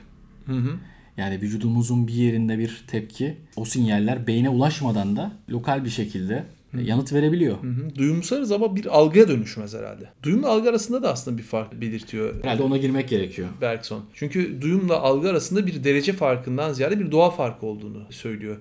Hı 0.45 0.53
hı. 0.53 0.77
Yani 1.17 1.41
vücudumuzun 1.41 2.07
bir 2.07 2.13
yerinde 2.13 2.59
bir 2.59 2.83
tepki 2.87 3.37
o 3.55 3.65
sinyaller 3.65 4.27
beyne 4.27 4.49
ulaşmadan 4.49 5.15
da 5.15 5.31
lokal 5.49 5.85
bir 5.85 5.89
şekilde 5.89 6.43
yanıt 6.79 7.13
verebiliyor. 7.13 7.63
Hı 7.63 7.67
hı. 7.67 7.95
Duyumsarız 7.95 8.51
ama 8.51 8.75
bir 8.75 8.85
algıya 8.85 9.27
dönüşmez 9.27 9.73
herhalde. 9.73 10.09
Duyumla 10.23 10.49
algı 10.49 10.69
arasında 10.69 11.03
da 11.03 11.11
aslında 11.11 11.37
bir 11.37 11.43
fark 11.43 11.81
belirtiyor 11.81 12.43
Herhalde 12.43 12.63
ona 12.63 12.77
girmek 12.77 13.09
gerekiyor. 13.09 13.47
Bergson. 13.61 14.03
Çünkü 14.13 14.61
duyumla 14.61 14.99
algı 14.99 15.29
arasında 15.29 15.67
bir 15.67 15.83
derece 15.83 16.13
farkından 16.13 16.73
ziyade 16.73 16.99
bir 16.99 17.11
doğa 17.11 17.29
farkı 17.29 17.65
olduğunu 17.65 18.03
söylüyor. 18.09 18.57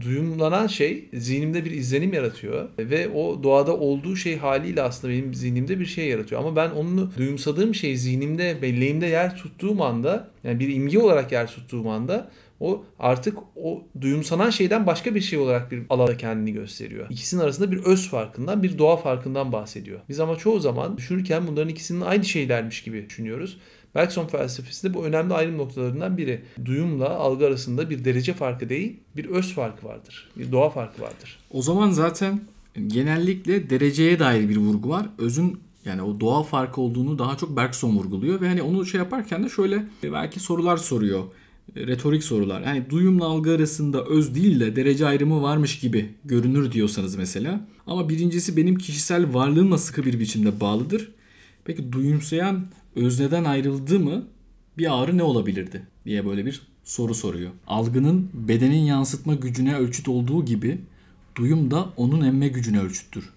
Duyumlanan 0.00 0.66
şey 0.66 1.08
zihnimde 1.14 1.64
bir 1.64 1.70
izlenim 1.70 2.12
yaratıyor 2.12 2.68
ve 2.78 3.08
o 3.08 3.42
doğada 3.42 3.76
olduğu 3.76 4.16
şey 4.16 4.36
haliyle 4.36 4.82
aslında 4.82 5.12
benim 5.12 5.34
zihnimde 5.34 5.80
bir 5.80 5.86
şey 5.86 6.08
yaratıyor. 6.08 6.40
Ama 6.40 6.56
ben 6.56 6.70
onu 6.70 7.10
duyumsadığım 7.16 7.74
şey 7.74 7.96
zihnimde, 7.96 8.62
belleğimde 8.62 9.06
yer 9.06 9.36
tuttuğum 9.36 9.82
anda 9.82 10.28
yani 10.44 10.60
bir 10.60 10.74
imge 10.74 10.98
olarak 10.98 11.32
yer 11.32 11.46
tuttuğum 11.46 11.90
anda 11.90 12.30
o 12.62 12.84
artık 12.98 13.38
o 13.56 13.84
duyumsanan 14.00 14.50
şeyden 14.50 14.86
başka 14.86 15.14
bir 15.14 15.20
şey 15.20 15.38
olarak 15.38 15.70
bir 15.72 15.82
alanda 15.90 16.16
kendini 16.16 16.52
gösteriyor. 16.52 17.06
İkisinin 17.10 17.40
arasında 17.40 17.72
bir 17.72 17.78
öz 17.78 18.08
farkından, 18.08 18.62
bir 18.62 18.78
doğa 18.78 18.96
farkından 18.96 19.52
bahsediyor. 19.52 20.00
Biz 20.08 20.20
ama 20.20 20.36
çoğu 20.36 20.60
zaman 20.60 20.96
düşünürken 20.96 21.46
bunların 21.46 21.68
ikisinin 21.68 22.00
aynı 22.00 22.24
şeylermiş 22.24 22.82
gibi 22.82 23.06
düşünüyoruz. 23.08 23.58
Bergson 23.94 24.26
felsefesinde 24.26 24.94
bu 24.94 25.04
önemli 25.04 25.34
ayrım 25.34 25.58
noktalarından 25.58 26.16
biri. 26.16 26.42
Duyumla 26.64 27.10
algı 27.10 27.46
arasında 27.46 27.90
bir 27.90 28.04
derece 28.04 28.34
farkı 28.34 28.68
değil, 28.68 28.96
bir 29.16 29.24
öz 29.24 29.54
farkı 29.54 29.86
vardır. 29.86 30.30
Bir 30.36 30.52
doğa 30.52 30.70
farkı 30.70 31.02
vardır. 31.02 31.38
O 31.50 31.62
zaman 31.62 31.90
zaten 31.90 32.40
genellikle 32.86 33.70
dereceye 33.70 34.18
dair 34.18 34.48
bir 34.48 34.56
vurgu 34.56 34.88
var. 34.88 35.08
Özün 35.18 35.60
yani 35.84 36.02
o 36.02 36.20
doğa 36.20 36.42
farkı 36.42 36.80
olduğunu 36.80 37.18
daha 37.18 37.36
çok 37.36 37.56
Bergson 37.56 37.96
vurguluyor 37.96 38.40
ve 38.40 38.48
hani 38.48 38.62
onu 38.62 38.86
şey 38.86 38.98
yaparken 38.98 39.44
de 39.44 39.48
şöyle 39.48 39.84
belki 40.02 40.40
sorular 40.40 40.76
soruyor. 40.76 41.22
Retorik 41.76 42.24
sorular. 42.24 42.60
Yani 42.60 42.90
duyumla 42.90 43.24
algı 43.24 43.50
arasında 43.54 44.04
öz 44.04 44.34
değil 44.34 44.60
de 44.60 44.76
derece 44.76 45.06
ayrımı 45.06 45.42
varmış 45.42 45.78
gibi 45.78 46.08
görünür 46.24 46.72
diyorsanız 46.72 47.16
mesela. 47.16 47.68
Ama 47.86 48.08
birincisi 48.08 48.56
benim 48.56 48.78
kişisel 48.78 49.34
varlığımla 49.34 49.78
sıkı 49.78 50.04
bir 50.04 50.20
biçimde 50.20 50.60
bağlıdır. 50.60 51.10
Peki 51.64 51.92
duyumsayan 51.92 52.66
özneden 52.96 53.44
ayrıldı 53.44 54.00
mı 54.00 54.24
bir 54.78 55.02
ağrı 55.02 55.18
ne 55.18 55.22
olabilirdi 55.22 55.82
diye 56.04 56.26
böyle 56.26 56.46
bir 56.46 56.62
soru 56.84 57.14
soruyor. 57.14 57.50
Algının 57.66 58.30
bedenin 58.34 58.84
yansıtma 58.84 59.34
gücüne 59.34 59.76
ölçüt 59.76 60.08
olduğu 60.08 60.44
gibi 60.44 60.80
duyum 61.36 61.70
da 61.70 61.88
onun 61.96 62.24
emme 62.24 62.48
gücüne 62.48 62.80
ölçüttür. 62.80 63.30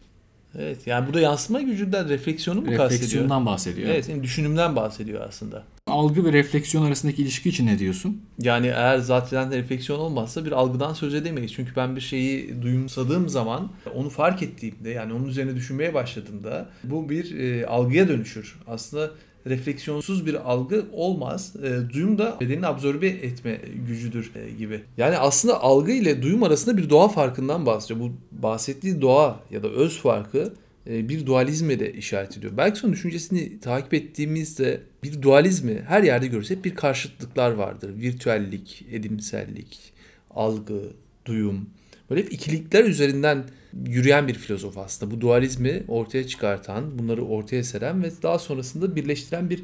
Evet 0.59 0.87
yani 0.87 1.07
burada 1.07 1.19
yansıma 1.19 1.61
gücünden 1.61 2.09
refleksiyonu 2.09 2.59
mu 2.59 2.65
kastediyor? 2.65 2.91
Refleksiyondan 2.91 3.45
bahsediyor. 3.45 3.89
Evet 3.89 4.09
yani 4.09 4.23
düşünümden 4.23 4.75
bahsediyor 4.75 5.21
aslında. 5.27 5.63
Algı 5.87 6.25
ve 6.25 6.33
refleksiyon 6.33 6.85
arasındaki 6.85 7.21
ilişki 7.21 7.49
için 7.49 7.67
ne 7.67 7.79
diyorsun? 7.79 8.21
Yani 8.39 8.67
eğer 8.67 8.97
zaten 8.97 9.51
refleksiyon 9.51 9.99
olmazsa 9.99 10.45
bir 10.45 10.51
algıdan 10.51 10.93
söz 10.93 11.13
edemeyiz. 11.13 11.53
Çünkü 11.53 11.75
ben 11.75 11.95
bir 11.95 12.01
şeyi 12.01 12.61
duyumsadığım 12.61 13.29
zaman 13.29 13.71
onu 13.95 14.09
fark 14.09 14.43
ettiğimde 14.43 14.89
yani 14.89 15.13
onun 15.13 15.27
üzerine 15.27 15.55
düşünmeye 15.55 15.93
başladığımda 15.93 16.69
bu 16.83 17.09
bir 17.09 17.39
e, 17.39 17.65
algıya 17.67 18.07
dönüşür. 18.07 18.59
Aslında 18.67 19.11
refleksiyonsuz 19.47 20.25
bir 20.25 20.51
algı 20.51 20.85
olmaz. 20.93 21.53
E, 21.63 21.93
duyum 21.93 22.17
da 22.17 22.37
bedeni 22.41 22.67
absorbe 22.67 23.07
etme 23.07 23.61
gücüdür 23.87 24.31
e, 24.35 24.51
gibi. 24.51 24.81
Yani 24.97 25.17
aslında 25.17 25.61
algı 25.61 25.91
ile 25.91 26.21
duyum 26.21 26.43
arasında 26.43 26.77
bir 26.77 26.89
doğa 26.89 27.07
farkından 27.07 27.65
bahsediyor. 27.65 27.99
Bu 27.99 28.11
bahsettiği 28.31 29.01
doğa 29.01 29.39
ya 29.51 29.63
da 29.63 29.69
öz 29.69 29.97
farkı 29.97 30.53
e, 30.89 31.09
bir 31.09 31.25
dualizme 31.25 31.79
de 31.79 31.93
işaret 31.93 32.37
ediyor. 32.37 32.57
Bergson 32.57 32.91
düşüncesini 32.91 33.59
takip 33.59 33.93
ettiğimizde 33.93 34.81
bir 35.03 35.21
dualizmi 35.21 35.83
her 35.87 36.03
yerde 36.03 36.27
görürüz. 36.27 36.49
Hep 36.49 36.65
bir 36.65 36.75
karşıtlıklar 36.75 37.51
vardır. 37.51 37.91
Virtüellik, 37.97 38.85
edimsellik, 38.91 39.93
algı, 40.31 40.81
duyum. 41.25 41.69
Böyle 42.09 42.21
hep 42.21 42.33
ikilikler 42.33 42.83
üzerinden 42.83 43.43
yürüyen 43.87 44.27
bir 44.27 44.33
filozof 44.33 44.77
aslında. 44.77 45.11
Bu 45.11 45.21
dualizmi 45.21 45.83
ortaya 45.87 46.27
çıkartan, 46.27 46.99
bunları 46.99 47.25
ortaya 47.25 47.63
seren 47.63 48.03
ve 48.03 48.11
daha 48.23 48.39
sonrasında 48.39 48.95
birleştiren 48.95 49.49
bir 49.49 49.63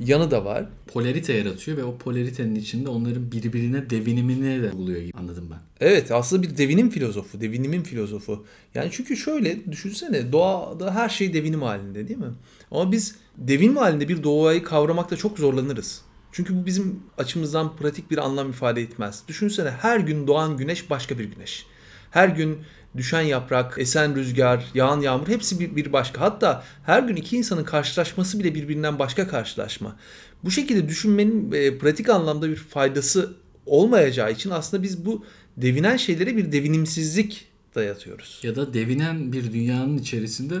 yanı 0.00 0.30
da 0.30 0.44
var. 0.44 0.68
Polarite 0.86 1.32
yaratıyor 1.32 1.76
ve 1.76 1.84
o 1.84 1.98
polaritenin 1.98 2.54
içinde 2.54 2.88
onların 2.88 3.32
birbirine 3.32 3.90
devinimini 3.90 4.62
de 4.62 4.72
buluyor 4.72 5.00
gibi 5.00 5.18
anladım 5.18 5.48
ben. 5.50 5.86
Evet 5.86 6.10
aslında 6.10 6.42
bir 6.42 6.56
devinim 6.56 6.90
filozofu, 6.90 7.40
devinimin 7.40 7.82
filozofu. 7.82 8.44
Yani 8.74 8.88
çünkü 8.92 9.16
şöyle 9.16 9.72
düşünsene 9.72 10.32
doğada 10.32 10.94
her 10.94 11.08
şey 11.08 11.34
devinim 11.34 11.62
halinde 11.62 12.08
değil 12.08 12.20
mi? 12.20 12.32
Ama 12.70 12.92
biz 12.92 13.16
devinim 13.36 13.76
halinde 13.76 14.08
bir 14.08 14.22
doğayı 14.22 14.64
kavramakta 14.64 15.16
çok 15.16 15.38
zorlanırız. 15.38 16.02
Çünkü 16.32 16.56
bu 16.56 16.66
bizim 16.66 17.00
açımızdan 17.18 17.76
pratik 17.76 18.10
bir 18.10 18.18
anlam 18.18 18.50
ifade 18.50 18.82
etmez. 18.82 19.22
Düşünsene 19.28 19.70
her 19.70 20.00
gün 20.00 20.26
doğan 20.26 20.56
güneş 20.56 20.90
başka 20.90 21.18
bir 21.18 21.24
güneş. 21.24 21.66
Her 22.12 22.28
gün 22.28 22.58
düşen 22.96 23.20
yaprak, 23.20 23.74
esen 23.78 24.16
rüzgar, 24.16 24.64
yağan 24.74 25.00
yağmur 25.00 25.28
hepsi 25.28 25.60
bir, 25.60 25.76
bir 25.76 25.92
başka. 25.92 26.20
Hatta 26.20 26.64
her 26.86 27.02
gün 27.02 27.16
iki 27.16 27.36
insanın 27.36 27.64
karşılaşması 27.64 28.38
bile 28.38 28.54
birbirinden 28.54 28.98
başka 28.98 29.28
karşılaşma. 29.28 29.96
Bu 30.44 30.50
şekilde 30.50 30.88
düşünmenin 30.88 31.52
e, 31.52 31.78
pratik 31.78 32.08
anlamda 32.08 32.48
bir 32.48 32.56
faydası 32.56 33.34
olmayacağı 33.66 34.32
için 34.32 34.50
aslında 34.50 34.82
biz 34.82 35.06
bu 35.06 35.24
devinen 35.56 35.96
şeylere 35.96 36.36
bir 36.36 36.52
devinimsizlik 36.52 37.48
dayatıyoruz. 37.74 38.40
Ya 38.42 38.56
da 38.56 38.74
devinen 38.74 39.32
bir 39.32 39.52
dünyanın 39.52 39.98
içerisinde 39.98 40.54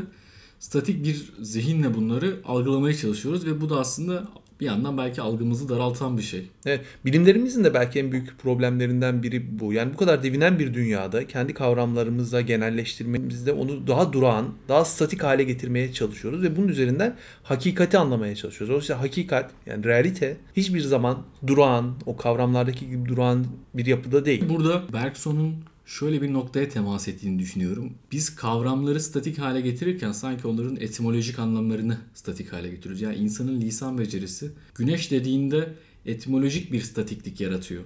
statik 0.58 1.04
bir 1.04 1.32
zihinle 1.42 1.94
bunları 1.94 2.40
algılamaya 2.44 2.96
çalışıyoruz 2.96 3.46
ve 3.46 3.60
bu 3.60 3.70
da 3.70 3.80
aslında 3.80 4.28
bir 4.62 4.66
yandan 4.66 4.98
belki 4.98 5.22
algımızı 5.22 5.68
daraltan 5.68 6.18
bir 6.18 6.22
şey. 6.22 6.48
Evet, 6.66 6.80
bilimlerimizin 7.04 7.64
de 7.64 7.74
belki 7.74 7.98
en 7.98 8.12
büyük 8.12 8.38
problemlerinden 8.38 9.22
biri 9.22 9.60
bu. 9.60 9.72
Yani 9.72 9.92
bu 9.92 9.96
kadar 9.96 10.22
devinen 10.22 10.58
bir 10.58 10.74
dünyada 10.74 11.26
kendi 11.26 11.54
kavramlarımızla 11.54 12.40
genelleştirmemizde 12.40 13.52
onu 13.52 13.86
daha 13.86 14.12
durağan, 14.12 14.54
daha 14.68 14.84
statik 14.84 15.22
hale 15.22 15.44
getirmeye 15.44 15.92
çalışıyoruz 15.92 16.42
ve 16.42 16.56
bunun 16.56 16.68
üzerinden 16.68 17.16
hakikati 17.42 17.98
anlamaya 17.98 18.34
çalışıyoruz. 18.34 18.76
Oysa 18.76 19.00
hakikat 19.00 19.50
yani 19.66 19.84
realite 19.84 20.36
hiçbir 20.56 20.80
zaman 20.80 21.18
durağan, 21.46 21.94
o 22.06 22.16
kavramlardaki 22.16 22.88
gibi 22.88 23.08
durağan 23.08 23.46
bir 23.74 23.86
yapıda 23.86 24.24
değil. 24.24 24.48
Burada 24.48 24.82
Bergson'un 24.92 25.54
şöyle 25.86 26.22
bir 26.22 26.32
noktaya 26.32 26.68
temas 26.68 27.08
ettiğini 27.08 27.38
düşünüyorum. 27.38 27.92
Biz 28.12 28.34
kavramları 28.34 29.00
statik 29.00 29.38
hale 29.38 29.60
getirirken 29.60 30.12
sanki 30.12 30.46
onların 30.46 30.76
etimolojik 30.76 31.38
anlamlarını 31.38 31.98
statik 32.14 32.52
hale 32.52 32.68
getiriyoruz. 32.68 33.00
Yani 33.00 33.16
insanın 33.16 33.60
lisan 33.60 33.98
becerisi 33.98 34.50
güneş 34.74 35.10
dediğinde 35.10 35.74
etimolojik 36.06 36.72
bir 36.72 36.80
statiklik 36.80 37.40
yaratıyor. 37.40 37.82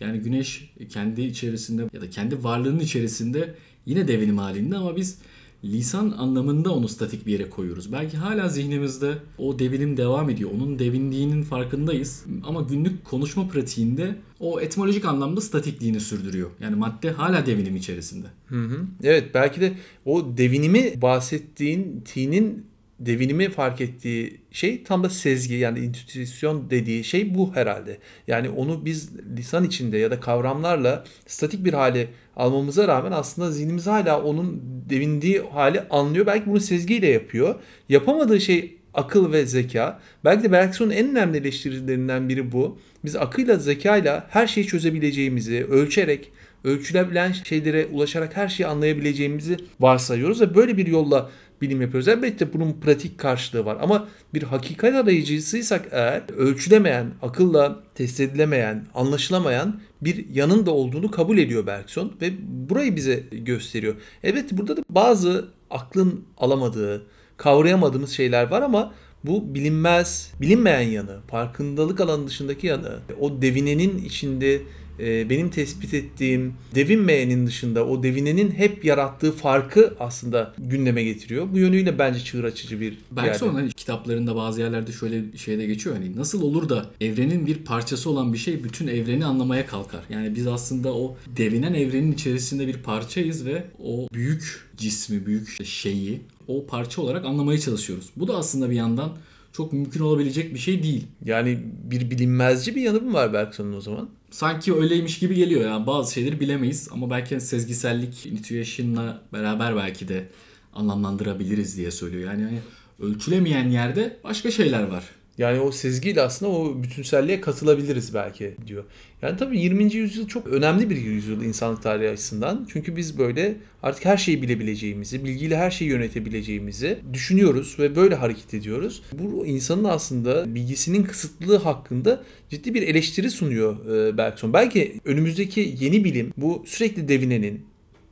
Yani 0.00 0.18
güneş 0.18 0.74
kendi 0.88 1.22
içerisinde 1.22 1.84
ya 1.92 2.00
da 2.00 2.10
kendi 2.10 2.44
varlığının 2.44 2.80
içerisinde 2.80 3.54
yine 3.86 4.08
devinim 4.08 4.38
halinde 4.38 4.76
ama 4.76 4.96
biz 4.96 5.18
lisan 5.64 6.10
anlamında 6.18 6.74
onu 6.74 6.88
statik 6.88 7.26
bir 7.26 7.32
yere 7.32 7.50
koyuyoruz. 7.50 7.92
Belki 7.92 8.16
hala 8.16 8.48
zihnimizde 8.48 9.18
o 9.38 9.58
devinim 9.58 9.96
devam 9.96 10.30
ediyor. 10.30 10.50
Onun 10.56 10.78
devindiğinin 10.78 11.42
farkındayız. 11.42 12.24
Ama 12.44 12.62
günlük 12.62 13.04
konuşma 13.04 13.48
pratiğinde 13.48 14.16
o 14.40 14.60
etimolojik 14.60 15.04
anlamda 15.04 15.40
statikliğini 15.40 16.00
sürdürüyor. 16.00 16.50
Yani 16.60 16.76
madde 16.76 17.10
hala 17.10 17.46
devinim 17.46 17.76
içerisinde. 17.76 18.26
Hı 18.46 18.64
hı. 18.64 18.86
Evet 19.02 19.34
belki 19.34 19.60
de 19.60 19.72
o 20.04 20.36
devinimi 20.36 21.02
bahsettiğin 21.02 22.00
T'nin 22.00 22.66
devinimi 22.98 23.50
fark 23.50 23.80
ettiği 23.80 24.40
şey 24.50 24.82
tam 24.82 25.04
da 25.04 25.10
sezgi 25.10 25.54
yani 25.54 25.78
intuisyon 25.78 26.70
dediği 26.70 27.04
şey 27.04 27.34
bu 27.34 27.54
herhalde. 27.54 27.98
Yani 28.26 28.48
onu 28.48 28.84
biz 28.84 29.10
lisan 29.36 29.64
içinde 29.64 29.98
ya 29.98 30.10
da 30.10 30.20
kavramlarla 30.20 31.04
statik 31.26 31.64
bir 31.64 31.72
hale 31.72 32.08
almamıza 32.36 32.88
rağmen 32.88 33.12
aslında 33.12 33.50
zihnimiz 33.50 33.86
hala 33.86 34.22
onun 34.22 34.62
devindiği 34.90 35.40
hali 35.52 35.80
anlıyor. 35.80 36.26
Belki 36.26 36.46
bunu 36.46 36.60
sezgiyle 36.60 37.06
yapıyor. 37.06 37.54
Yapamadığı 37.88 38.40
şey 38.40 38.78
akıl 38.94 39.32
ve 39.32 39.46
zeka. 39.46 40.00
Belki 40.24 40.42
de 40.42 40.52
Bergson'un 40.52 40.90
en 40.90 41.10
önemli 41.10 41.38
eleştirilerinden 41.38 42.28
biri 42.28 42.52
bu. 42.52 42.78
Biz 43.04 43.16
akıyla 43.16 43.56
zekayla 43.56 44.26
her 44.30 44.46
şeyi 44.46 44.66
çözebileceğimizi 44.66 45.64
ölçerek 45.64 46.32
ölçülebilen 46.64 47.32
şeylere 47.32 47.86
ulaşarak 47.86 48.36
her 48.36 48.48
şeyi 48.48 48.66
anlayabileceğimizi 48.66 49.56
varsayıyoruz 49.80 50.40
ve 50.40 50.54
böyle 50.54 50.76
bir 50.76 50.86
yolla 50.86 51.30
bilim 51.62 51.82
yapıyoruz. 51.82 52.08
Elbette 52.08 52.52
bunun 52.52 52.72
pratik 52.72 53.18
karşılığı 53.18 53.64
var 53.64 53.78
ama 53.80 54.08
bir 54.34 54.42
hakikat 54.42 54.94
arayıcısıysak 54.94 55.88
eğer 55.90 56.22
ölçülemeyen, 56.36 57.06
akılla 57.22 57.82
test 57.94 58.20
edilemeyen, 58.20 58.86
anlaşılamayan 58.94 59.80
bir 60.00 60.26
yanın 60.34 60.66
da 60.66 60.70
olduğunu 60.70 61.10
kabul 61.10 61.38
ediyor 61.38 61.66
Bergson 61.66 62.12
ve 62.22 62.30
burayı 62.70 62.96
bize 62.96 63.24
gösteriyor. 63.32 63.94
Evet 64.22 64.52
burada 64.52 64.76
da 64.76 64.82
bazı 64.90 65.48
aklın 65.70 66.24
alamadığı, 66.36 67.06
kavrayamadığımız 67.36 68.10
şeyler 68.10 68.50
var 68.50 68.62
ama 68.62 68.94
bu 69.24 69.54
bilinmez, 69.54 70.32
bilinmeyen 70.40 70.80
yanı, 70.80 71.20
farkındalık 71.28 72.00
alanı 72.00 72.26
dışındaki 72.26 72.66
yanı, 72.66 72.98
o 73.20 73.42
devinenin 73.42 73.98
içinde 74.04 74.62
e, 75.00 75.30
benim 75.30 75.50
tespit 75.50 75.94
ettiğim 75.94 76.54
devinmeyenin 76.74 77.46
dışında 77.46 77.86
o 77.86 78.02
devinenin 78.02 78.50
hep 78.50 78.84
yarattığı 78.84 79.32
farkı 79.32 79.94
aslında 80.00 80.54
gündeme 80.58 81.04
getiriyor. 81.04 81.48
Bu 81.52 81.58
yönüyle 81.58 81.98
bence 81.98 82.20
çığır 82.20 82.44
açıcı 82.44 82.80
bir 82.80 82.98
Belki 83.10 83.44
yerde. 83.44 83.56
hani 83.58 83.72
kitaplarında 83.72 84.36
bazı 84.36 84.60
yerlerde 84.60 84.92
şöyle 84.92 85.36
şeyde 85.36 85.66
geçiyor 85.66 85.96
hani 85.96 86.16
nasıl 86.16 86.42
olur 86.42 86.68
da 86.68 86.86
evrenin 87.00 87.46
bir 87.46 87.56
parçası 87.56 88.10
olan 88.10 88.32
bir 88.32 88.38
şey 88.38 88.64
bütün 88.64 88.86
evreni 88.86 89.24
anlamaya 89.24 89.66
kalkar. 89.66 90.00
Yani 90.10 90.34
biz 90.34 90.46
aslında 90.46 90.94
o 90.94 91.16
devinen 91.36 91.74
evrenin 91.74 92.12
içerisinde 92.12 92.66
bir 92.66 92.76
parçayız 92.82 93.46
ve 93.46 93.64
o 93.84 94.08
büyük 94.12 94.68
cismi, 94.76 95.26
büyük 95.26 95.64
şeyi 95.64 96.20
o 96.48 96.66
parça 96.66 97.02
olarak 97.02 97.24
anlamaya 97.24 97.60
çalışıyoruz. 97.60 98.10
Bu 98.16 98.28
da 98.28 98.36
aslında 98.36 98.70
bir 98.70 98.76
yandan 98.76 99.12
çok 99.52 99.72
mümkün 99.72 100.00
olabilecek 100.00 100.54
bir 100.54 100.58
şey 100.58 100.82
değil. 100.82 101.06
Yani 101.24 101.58
bir 101.84 102.10
bilinmezci 102.10 102.76
bir 102.76 102.80
yanı 102.82 103.00
mı 103.00 103.12
var 103.12 103.32
Bergson'un 103.32 103.72
o 103.72 103.80
zaman? 103.80 104.08
Sanki 104.30 104.74
öyleymiş 104.74 105.18
gibi 105.18 105.34
geliyor 105.34 105.60
yani 105.60 105.86
bazı 105.86 106.12
şeyleri 106.12 106.40
bilemeyiz 106.40 106.88
ama 106.92 107.10
belki 107.10 107.40
sezgisellik, 107.40 108.26
intuition'la 108.26 109.22
beraber 109.32 109.76
belki 109.76 110.08
de 110.08 110.28
anlamlandırabiliriz 110.74 111.76
diye 111.76 111.90
söylüyor. 111.90 112.30
Yani 112.30 112.42
hani 112.42 112.60
ölçülemeyen 113.00 113.68
yerde 113.68 114.16
başka 114.24 114.50
şeyler 114.50 114.82
var. 114.82 115.04
Yani 115.38 115.60
o 115.60 115.72
sezgiyle 115.72 116.22
aslında 116.22 116.52
o 116.52 116.82
bütünselliğe 116.82 117.40
katılabiliriz 117.40 118.14
belki 118.14 118.54
diyor. 118.66 118.84
Yani 119.22 119.36
tabii 119.36 119.58
20. 119.58 119.94
yüzyıl 119.94 120.28
çok 120.28 120.46
önemli 120.46 120.90
bir 120.90 120.96
yüzyıl 120.96 121.42
insanlık 121.42 121.82
tarihi 121.82 122.10
açısından. 122.10 122.66
Çünkü 122.72 122.96
biz 122.96 123.18
böyle 123.18 123.56
artık 123.82 124.04
her 124.04 124.16
şeyi 124.16 124.42
bilebileceğimizi, 124.42 125.24
bilgiyle 125.24 125.56
her 125.56 125.70
şeyi 125.70 125.90
yönetebileceğimizi 125.90 126.98
düşünüyoruz 127.12 127.76
ve 127.78 127.96
böyle 127.96 128.14
hareket 128.14 128.54
ediyoruz. 128.54 129.02
Bu 129.12 129.46
insanın 129.46 129.84
aslında 129.84 130.54
bilgisinin 130.54 131.02
kısıtlılığı 131.02 131.56
hakkında 131.56 132.22
ciddi 132.50 132.74
bir 132.74 132.82
eleştiri 132.82 133.30
sunuyor 133.30 133.86
e, 133.86 134.16
Bergson. 134.16 134.52
Belki 134.52 135.00
önümüzdeki 135.04 135.74
yeni 135.80 136.04
bilim 136.04 136.32
bu 136.36 136.64
sürekli 136.66 137.08
devinenin, 137.08 137.66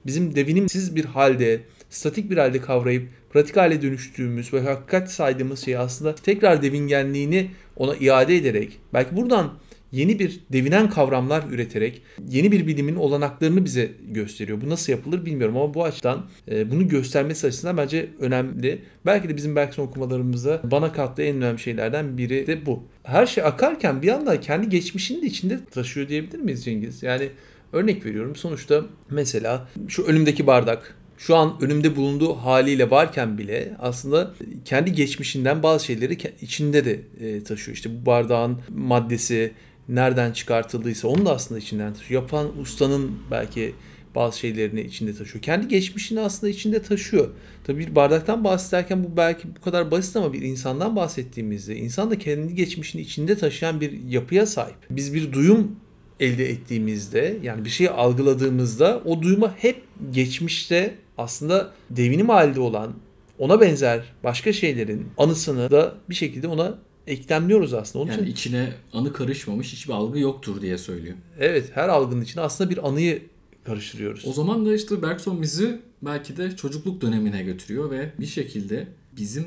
bizim 0.06 0.34
devinimsiz 0.34 0.96
bir 0.96 1.04
halde, 1.04 1.60
statik 1.90 2.30
bir 2.30 2.36
halde 2.36 2.60
kavrayıp 2.60 3.08
pratik 3.36 3.56
hale 3.56 3.82
dönüştüğümüz 3.82 4.52
ve 4.52 4.60
hakikat 4.60 5.10
saydığımız 5.12 5.64
şeyi 5.64 5.78
aslında 5.78 6.14
tekrar 6.14 6.62
devingenliğini 6.62 7.50
ona 7.76 7.96
iade 7.96 8.36
ederek 8.36 8.78
belki 8.94 9.16
buradan 9.16 9.52
yeni 9.92 10.18
bir 10.18 10.40
devinen 10.52 10.90
kavramlar 10.90 11.44
üreterek 11.50 12.02
yeni 12.28 12.52
bir 12.52 12.66
bilimin 12.66 12.96
olanaklarını 12.96 13.64
bize 13.64 13.90
gösteriyor. 14.08 14.60
Bu 14.60 14.68
nasıl 14.70 14.92
yapılır 14.92 15.26
bilmiyorum 15.26 15.56
ama 15.56 15.74
bu 15.74 15.84
açıdan 15.84 16.26
e, 16.50 16.70
bunu 16.70 16.88
göstermesi 16.88 17.46
açısından 17.46 17.76
bence 17.76 18.08
önemli. 18.20 18.82
Belki 19.06 19.28
de 19.28 19.36
bizim 19.36 19.56
Bergson 19.56 19.84
okumalarımızda 19.84 20.60
bana 20.64 20.92
kattığı 20.92 21.22
en 21.22 21.36
önemli 21.36 21.58
şeylerden 21.58 22.18
biri 22.18 22.46
de 22.46 22.66
bu. 22.66 22.84
Her 23.02 23.26
şey 23.26 23.44
akarken 23.44 24.02
bir 24.02 24.08
anda 24.08 24.40
kendi 24.40 24.68
geçmişini 24.68 25.22
de 25.22 25.26
içinde 25.26 25.58
taşıyor 25.70 26.08
diyebilir 26.08 26.38
miyiz 26.38 26.64
Cengiz? 26.64 27.02
Yani 27.02 27.28
örnek 27.72 28.06
veriyorum 28.06 28.36
sonuçta 28.36 28.84
mesela 29.10 29.68
şu 29.88 30.04
önümdeki 30.04 30.46
bardak 30.46 30.95
şu 31.18 31.36
an 31.36 31.56
önümde 31.60 31.96
bulunduğu 31.96 32.34
haliyle 32.34 32.90
varken 32.90 33.38
bile 33.38 33.76
aslında 33.78 34.34
kendi 34.64 34.92
geçmişinden 34.92 35.62
bazı 35.62 35.84
şeyleri 35.84 36.18
içinde 36.40 36.84
de 36.84 37.00
e, 37.20 37.44
taşıyor. 37.44 37.76
İşte 37.76 37.90
bu 37.90 38.06
bardağın 38.06 38.58
maddesi 38.76 39.52
nereden 39.88 40.32
çıkartıldıysa 40.32 41.08
onu 41.08 41.26
da 41.26 41.32
aslında 41.32 41.60
içinden 41.60 41.94
taşıyor. 41.94 42.22
Yapan 42.22 42.60
ustanın 42.60 43.18
belki 43.30 43.74
bazı 44.14 44.38
şeylerini 44.38 44.80
içinde 44.80 45.14
taşıyor. 45.14 45.42
Kendi 45.42 45.68
geçmişini 45.68 46.20
aslında 46.20 46.50
içinde 46.50 46.82
taşıyor. 46.82 47.28
Tabii 47.64 47.86
bir 47.86 47.94
bardaktan 47.94 48.44
bahsederken 48.44 49.04
bu 49.04 49.16
belki 49.16 49.48
bu 49.56 49.60
kadar 49.60 49.90
basit 49.90 50.16
ama 50.16 50.32
bir 50.32 50.42
insandan 50.42 50.96
bahsettiğimizde 50.96 51.76
insan 51.76 52.10
da 52.10 52.18
kendi 52.18 52.54
geçmişini 52.54 53.02
içinde 53.02 53.38
taşıyan 53.38 53.80
bir 53.80 54.02
yapıya 54.08 54.46
sahip. 54.46 54.76
Biz 54.90 55.14
bir 55.14 55.32
duyum 55.32 55.76
elde 56.20 56.50
ettiğimizde 56.50 57.38
yani 57.42 57.64
bir 57.64 57.70
şeyi 57.70 57.90
algıladığımızda 57.90 59.02
o 59.04 59.22
duyuma 59.22 59.54
hep 59.58 59.82
geçmişte 60.10 60.94
aslında 61.18 61.72
devinim 61.90 62.28
halde 62.28 62.60
olan 62.60 62.94
ona 63.38 63.60
benzer 63.60 64.12
başka 64.24 64.52
şeylerin 64.52 65.06
anısını 65.18 65.70
da 65.70 65.94
bir 66.10 66.14
şekilde 66.14 66.48
ona 66.48 66.78
eklemliyoruz 67.06 67.74
aslında. 67.74 68.02
Onun 68.04 68.12
yani 68.12 68.22
için 68.22 68.32
içine 68.32 68.72
anı 68.92 69.12
karışmamış 69.12 69.72
hiçbir 69.72 69.92
algı 69.92 70.18
yoktur 70.18 70.62
diye 70.62 70.78
söylüyor. 70.78 71.16
evet 71.38 71.70
her 71.74 71.88
algının 71.88 72.22
içine 72.22 72.42
aslında 72.42 72.70
bir 72.70 72.88
anıyı 72.88 73.22
karıştırıyoruz. 73.64 74.26
O 74.26 74.32
zaman 74.32 74.66
da 74.66 74.74
işte 74.74 75.02
Bergson 75.02 75.42
bizi 75.42 75.80
belki 76.02 76.36
de 76.36 76.56
çocukluk 76.56 77.00
dönemine 77.00 77.42
götürüyor 77.42 77.90
ve 77.90 78.12
bir 78.20 78.26
şekilde 78.26 78.88
bizim 79.16 79.46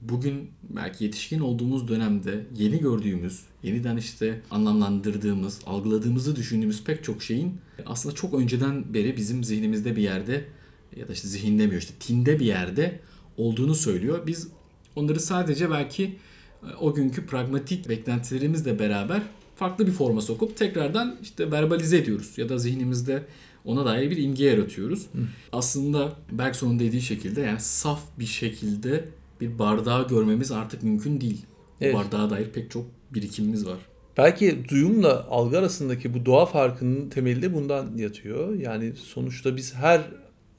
bugün 0.00 0.50
belki 0.62 1.04
yetişkin 1.04 1.40
olduğumuz 1.40 1.88
dönemde 1.88 2.44
yeni 2.56 2.80
gördüğümüz, 2.80 3.40
yeniden 3.62 3.96
işte 3.96 4.40
anlamlandırdığımız, 4.50 5.60
algıladığımızı 5.66 6.36
düşündüğümüz 6.36 6.84
pek 6.84 7.04
çok 7.04 7.22
şeyin 7.22 7.60
aslında 7.86 8.14
çok 8.14 8.34
önceden 8.34 8.94
beri 8.94 9.16
bizim 9.16 9.44
zihnimizde 9.44 9.96
bir 9.96 10.02
yerde 10.02 10.44
ya 10.96 11.08
da 11.08 11.12
işte 11.12 11.28
zihin 11.28 11.58
demiyor 11.58 11.80
işte 11.80 11.94
tinde 12.00 12.40
bir 12.40 12.44
yerde 12.44 13.00
olduğunu 13.36 13.74
söylüyor. 13.74 14.26
Biz 14.26 14.48
onları 14.96 15.20
sadece 15.20 15.70
belki 15.70 16.04
e, 16.62 16.74
o 16.80 16.94
günkü 16.94 17.26
pragmatik 17.26 17.88
beklentilerimizle 17.88 18.78
beraber 18.78 19.22
farklı 19.56 19.86
bir 19.86 19.92
forma 19.92 20.20
sokup 20.20 20.56
tekrardan 20.56 21.18
işte 21.22 21.52
verbalize 21.52 21.98
ediyoruz 21.98 22.38
ya 22.38 22.48
da 22.48 22.58
zihnimizde 22.58 23.24
ona 23.64 23.84
dair 23.84 24.10
bir 24.10 24.16
imge 24.16 24.44
yaratıyoruz. 24.44 25.02
Hı. 25.02 25.18
Aslında 25.52 26.12
Bergson'un 26.32 26.78
dediği 26.78 27.02
şekilde 27.02 27.40
yani 27.40 27.60
saf 27.60 28.02
bir 28.18 28.26
şekilde 28.26 29.04
bir 29.40 29.58
bardağı 29.58 30.08
görmemiz 30.08 30.52
artık 30.52 30.82
mümkün 30.82 31.20
değil. 31.20 31.46
Evet. 31.80 31.94
Bu 31.94 31.98
bardağa 31.98 32.30
dair 32.30 32.50
pek 32.50 32.70
çok 32.70 32.86
birikimimiz 33.10 33.66
var. 33.66 33.78
Belki 34.16 34.64
duyumla 34.68 35.26
algı 35.30 35.58
arasındaki 35.58 36.14
bu 36.14 36.26
doğa 36.26 36.46
farkının 36.46 37.08
temeli 37.08 37.42
de 37.42 37.54
bundan 37.54 37.96
yatıyor. 37.96 38.54
Yani 38.54 38.92
sonuçta 38.96 39.56
biz 39.56 39.74
her 39.74 40.02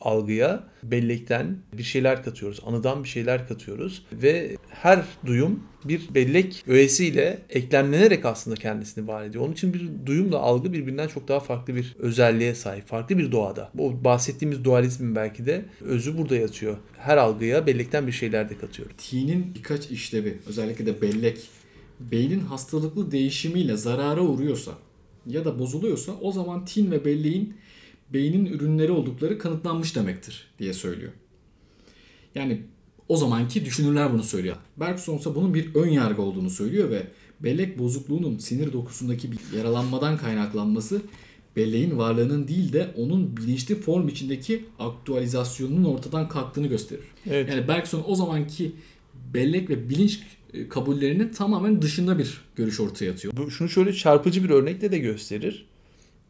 algıya 0.01 0.63
bellekten 0.83 1.57
bir 1.73 1.83
şeyler 1.83 2.23
katıyoruz. 2.23 2.59
Anıdan 2.65 3.03
bir 3.03 3.09
şeyler 3.09 3.47
katıyoruz 3.47 4.05
ve 4.11 4.57
her 4.69 5.05
duyum 5.25 5.63
bir 5.85 6.01
bellek 6.15 6.63
öğesiyle 6.67 7.41
eklemlenerek 7.49 8.25
aslında 8.25 8.55
kendisini 8.55 9.07
var 9.07 9.23
ediyor. 9.23 9.43
Onun 9.43 9.53
için 9.53 9.73
bir 9.73 9.89
duyumla 10.05 10.37
algı 10.37 10.73
birbirinden 10.73 11.07
çok 11.07 11.27
daha 11.27 11.39
farklı 11.39 11.75
bir 11.75 11.95
özelliğe 11.99 12.55
sahip. 12.55 12.87
Farklı 12.87 13.17
bir 13.17 13.31
doğada. 13.31 13.71
Bu 13.73 14.03
bahsettiğimiz 14.03 14.63
dualizmin 14.63 15.15
belki 15.15 15.45
de 15.45 15.65
özü 15.81 16.17
burada 16.17 16.35
yatıyor. 16.35 16.77
Her 16.97 17.17
algıya 17.17 17.67
bellekten 17.67 18.07
bir 18.07 18.11
şeyler 18.11 18.49
de 18.49 18.57
katıyor. 18.57 18.89
T'nin 18.97 19.55
birkaç 19.55 19.91
işlevi 19.91 20.37
özellikle 20.47 20.85
de 20.85 21.01
bellek 21.01 21.37
beynin 21.99 22.39
hastalıklı 22.39 23.11
değişimiyle 23.11 23.77
zarara 23.77 24.21
uğruyorsa 24.21 24.71
ya 25.27 25.45
da 25.45 25.59
bozuluyorsa 25.59 26.11
o 26.21 26.31
zaman 26.31 26.65
tin 26.65 26.91
ve 26.91 27.05
belleğin 27.05 27.53
beynin 28.13 28.45
ürünleri 28.45 28.91
oldukları 28.91 29.39
kanıtlanmış 29.39 29.95
demektir 29.95 30.47
diye 30.59 30.73
söylüyor. 30.73 31.11
Yani 32.35 32.61
O 33.07 33.17
zamanki 33.17 33.65
düşünürler 33.65 34.13
bunu 34.13 34.23
söylüyor. 34.23 34.55
Bergson 34.77 35.17
ise 35.17 35.35
bunun 35.35 35.53
bir 35.53 35.75
ön 35.75 35.89
yargı 35.89 36.21
olduğunu 36.21 36.49
söylüyor 36.49 36.89
ve 36.89 37.07
bellek 37.39 37.79
bozukluğunun 37.79 38.37
sinir 38.37 38.73
dokusundaki 38.73 39.31
bir 39.31 39.57
yaralanmadan 39.57 40.17
kaynaklanması 40.17 41.01
belleğin 41.55 41.97
varlığının 41.97 42.47
değil 42.47 42.73
de 42.73 42.93
onun 42.97 43.37
bilinçli 43.37 43.75
form 43.75 44.07
içindeki 44.07 44.65
aktüalizasyonunun 44.79 45.83
ortadan 45.83 46.29
kalktığını 46.29 46.67
gösterir. 46.67 47.05
Evet. 47.29 47.49
Yani 47.49 47.67
Bergson 47.67 48.03
o 48.07 48.15
zamanki 48.15 48.71
bellek 49.33 49.69
ve 49.69 49.89
bilinç 49.89 50.19
e, 50.53 50.69
kabullerinin 50.69 51.29
tamamen 51.29 51.81
dışında 51.81 52.17
bir 52.17 52.41
görüş 52.55 52.79
ortaya 52.79 53.11
atıyor. 53.11 53.33
Bu, 53.37 53.51
şunu 53.51 53.69
şöyle 53.69 53.93
çarpıcı 53.93 54.43
bir 54.43 54.49
örnekle 54.49 54.91
de 54.91 54.99
gösterir. 54.99 55.65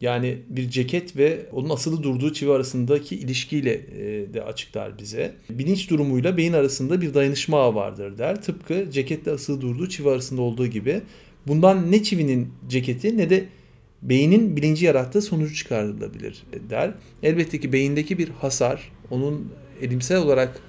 Yani 0.00 0.38
bir 0.48 0.70
ceket 0.70 1.16
ve 1.16 1.46
onun 1.52 1.70
asılı 1.70 2.02
durduğu 2.02 2.32
çivi 2.32 2.52
arasındaki 2.52 3.16
ilişkiyle 3.16 3.72
e, 3.72 4.34
de 4.34 4.42
açıklar 4.42 4.98
bize. 4.98 5.32
Bilinç 5.50 5.90
durumuyla 5.90 6.36
beyin 6.36 6.52
arasında 6.52 7.00
bir 7.00 7.14
dayanışma 7.14 7.60
ağı 7.60 7.74
vardır 7.74 8.18
der. 8.18 8.42
Tıpkı 8.42 8.90
ceketle 8.90 9.30
asılı 9.30 9.60
durduğu 9.60 9.88
çivi 9.88 10.10
arasında 10.10 10.42
olduğu 10.42 10.66
gibi. 10.66 11.00
Bundan 11.46 11.92
ne 11.92 12.02
çivinin 12.02 12.48
ceketi 12.68 13.18
ne 13.18 13.30
de 13.30 13.44
beynin 14.02 14.56
bilinci 14.56 14.84
yarattığı 14.84 15.22
sonucu 15.22 15.54
çıkarılabilir 15.54 16.42
der. 16.70 16.94
Elbette 17.22 17.60
ki 17.60 17.72
beyindeki 17.72 18.18
bir 18.18 18.28
hasar 18.28 18.92
onun 19.10 19.52
elimsel 19.82 20.18
olarak 20.18 20.60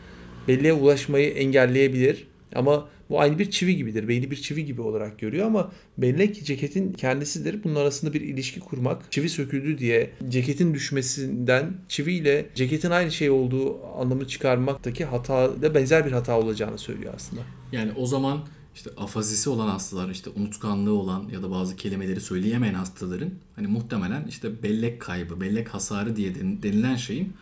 belleğe 0.48 0.74
ulaşmayı 0.74 1.30
engelleyebilir. 1.30 2.28
Ama 2.56 2.89
bu 3.12 3.19
aynı 3.19 3.39
bir 3.39 3.52
çivi 3.52 3.76
gibidir. 3.76 4.08
Beyni 4.08 4.32
bir 4.32 4.36
çivi 4.36 4.65
gibi 4.65 4.82
olarak 4.82 5.19
görüyor 5.19 5.45
ama 5.47 5.71
bellek 5.97 6.45
ceketin 6.45 6.93
kendisidir. 6.93 7.63
Bunun 7.63 7.76
arasında 7.76 8.13
bir 8.13 8.21
ilişki 8.21 8.60
kurmak, 8.60 9.12
çivi 9.12 9.30
söküldü 9.30 9.78
diye 9.78 10.12
ceketin 10.30 10.74
düşmesinden 10.74 11.74
çiviyle 11.88 12.50
ceketin 12.56 12.91
aynı 12.91 13.12
şey 13.12 13.30
olduğu 13.30 13.86
anlamı 14.00 14.28
çıkarmaktaki 14.28 15.06
hata 15.06 15.62
da 15.62 15.76
benzer 15.76 16.06
bir 16.06 16.12
hata 16.12 16.39
olacağını 16.39 16.78
söylüyor 16.78 17.13
aslında. 17.15 17.41
Yani 17.71 17.91
o 17.95 18.06
zaman 18.06 18.39
işte 18.76 18.89
afazisi 18.97 19.50
olan 19.50 19.67
hastalar, 19.67 20.10
işte 20.10 20.30
unutkanlığı 20.36 20.93
olan 20.93 21.30
ya 21.30 21.43
da 21.43 21.52
bazı 21.52 21.76
kelimeleri 21.76 22.21
söyleyemeyen 22.21 22.74
hastaların 22.74 23.30
hani 23.56 23.67
muhtemelen 23.67 24.28
işte 24.28 24.63
bellek 24.63 25.02
kaybı, 25.02 25.41
bellek 25.41 25.69
hasarı 25.69 26.15
diye 26.15 26.36
denilen 26.36 26.95
şeyin 26.95 27.34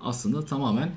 aslında 0.00 0.44
tamamen 0.44 0.90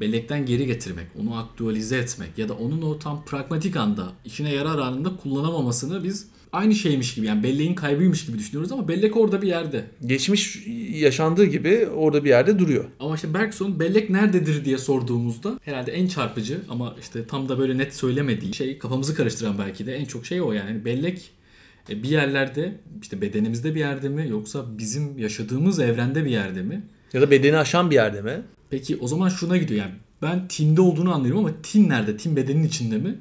bellekten 0.00 0.46
geri 0.46 0.66
getirmek, 0.66 1.06
onu 1.22 1.38
aktualize 1.38 1.98
etmek 1.98 2.38
ya 2.38 2.48
da 2.48 2.54
onun 2.54 2.82
o 2.82 2.98
tam 2.98 3.24
pragmatik 3.24 3.76
anda 3.76 4.12
işine 4.24 4.54
yarar 4.54 4.78
anında 4.78 5.16
kullanamamasını 5.16 6.04
biz 6.04 6.28
aynı 6.52 6.74
şeymiş 6.74 7.14
gibi 7.14 7.26
yani 7.26 7.42
belleğin 7.42 7.74
kaybıymış 7.74 8.26
gibi 8.26 8.38
düşünüyoruz 8.38 8.72
ama 8.72 8.88
bellek 8.88 9.16
orada 9.16 9.42
bir 9.42 9.48
yerde. 9.48 9.84
Geçmiş 10.06 10.66
yaşandığı 10.90 11.44
gibi 11.44 11.88
orada 11.96 12.24
bir 12.24 12.28
yerde 12.28 12.58
duruyor. 12.58 12.84
Ama 13.00 13.14
işte 13.14 13.34
Bergson 13.34 13.80
bellek 13.80 14.10
nerededir 14.10 14.64
diye 14.64 14.78
sorduğumuzda 14.78 15.58
herhalde 15.62 15.92
en 15.92 16.06
çarpıcı 16.06 16.60
ama 16.68 16.96
işte 17.00 17.26
tam 17.26 17.48
da 17.48 17.58
böyle 17.58 17.78
net 17.78 17.94
söylemediği 17.94 18.54
şey 18.54 18.78
kafamızı 18.78 19.14
karıştıran 19.14 19.58
belki 19.58 19.86
de 19.86 19.94
en 19.94 20.04
çok 20.04 20.26
şey 20.26 20.42
o 20.42 20.52
yani 20.52 20.84
bellek 20.84 21.30
e, 21.90 22.02
bir 22.02 22.08
yerlerde 22.08 22.74
işte 23.02 23.20
bedenimizde 23.20 23.74
bir 23.74 23.80
yerde 23.80 24.08
mi 24.08 24.26
yoksa 24.28 24.78
bizim 24.78 25.18
yaşadığımız 25.18 25.80
evrende 25.80 26.24
bir 26.24 26.30
yerde 26.30 26.62
mi? 26.62 26.82
Ya 27.12 27.20
da 27.20 27.30
bedeni 27.30 27.56
aşan 27.56 27.90
bir 27.90 27.94
yerde 27.94 28.22
mi? 28.22 28.42
Peki 28.70 28.96
o 28.96 29.08
zaman 29.08 29.28
şuna 29.28 29.56
gidiyor 29.56 29.80
yani 29.80 29.94
ben 30.22 30.48
tinde 30.48 30.80
olduğunu 30.80 31.14
anlıyorum 31.14 31.44
ama 31.44 31.54
tin 31.62 31.88
nerede? 31.88 32.16
Tin 32.16 32.36
bedenin 32.36 32.64
içinde 32.64 32.98
mi? 32.98 33.18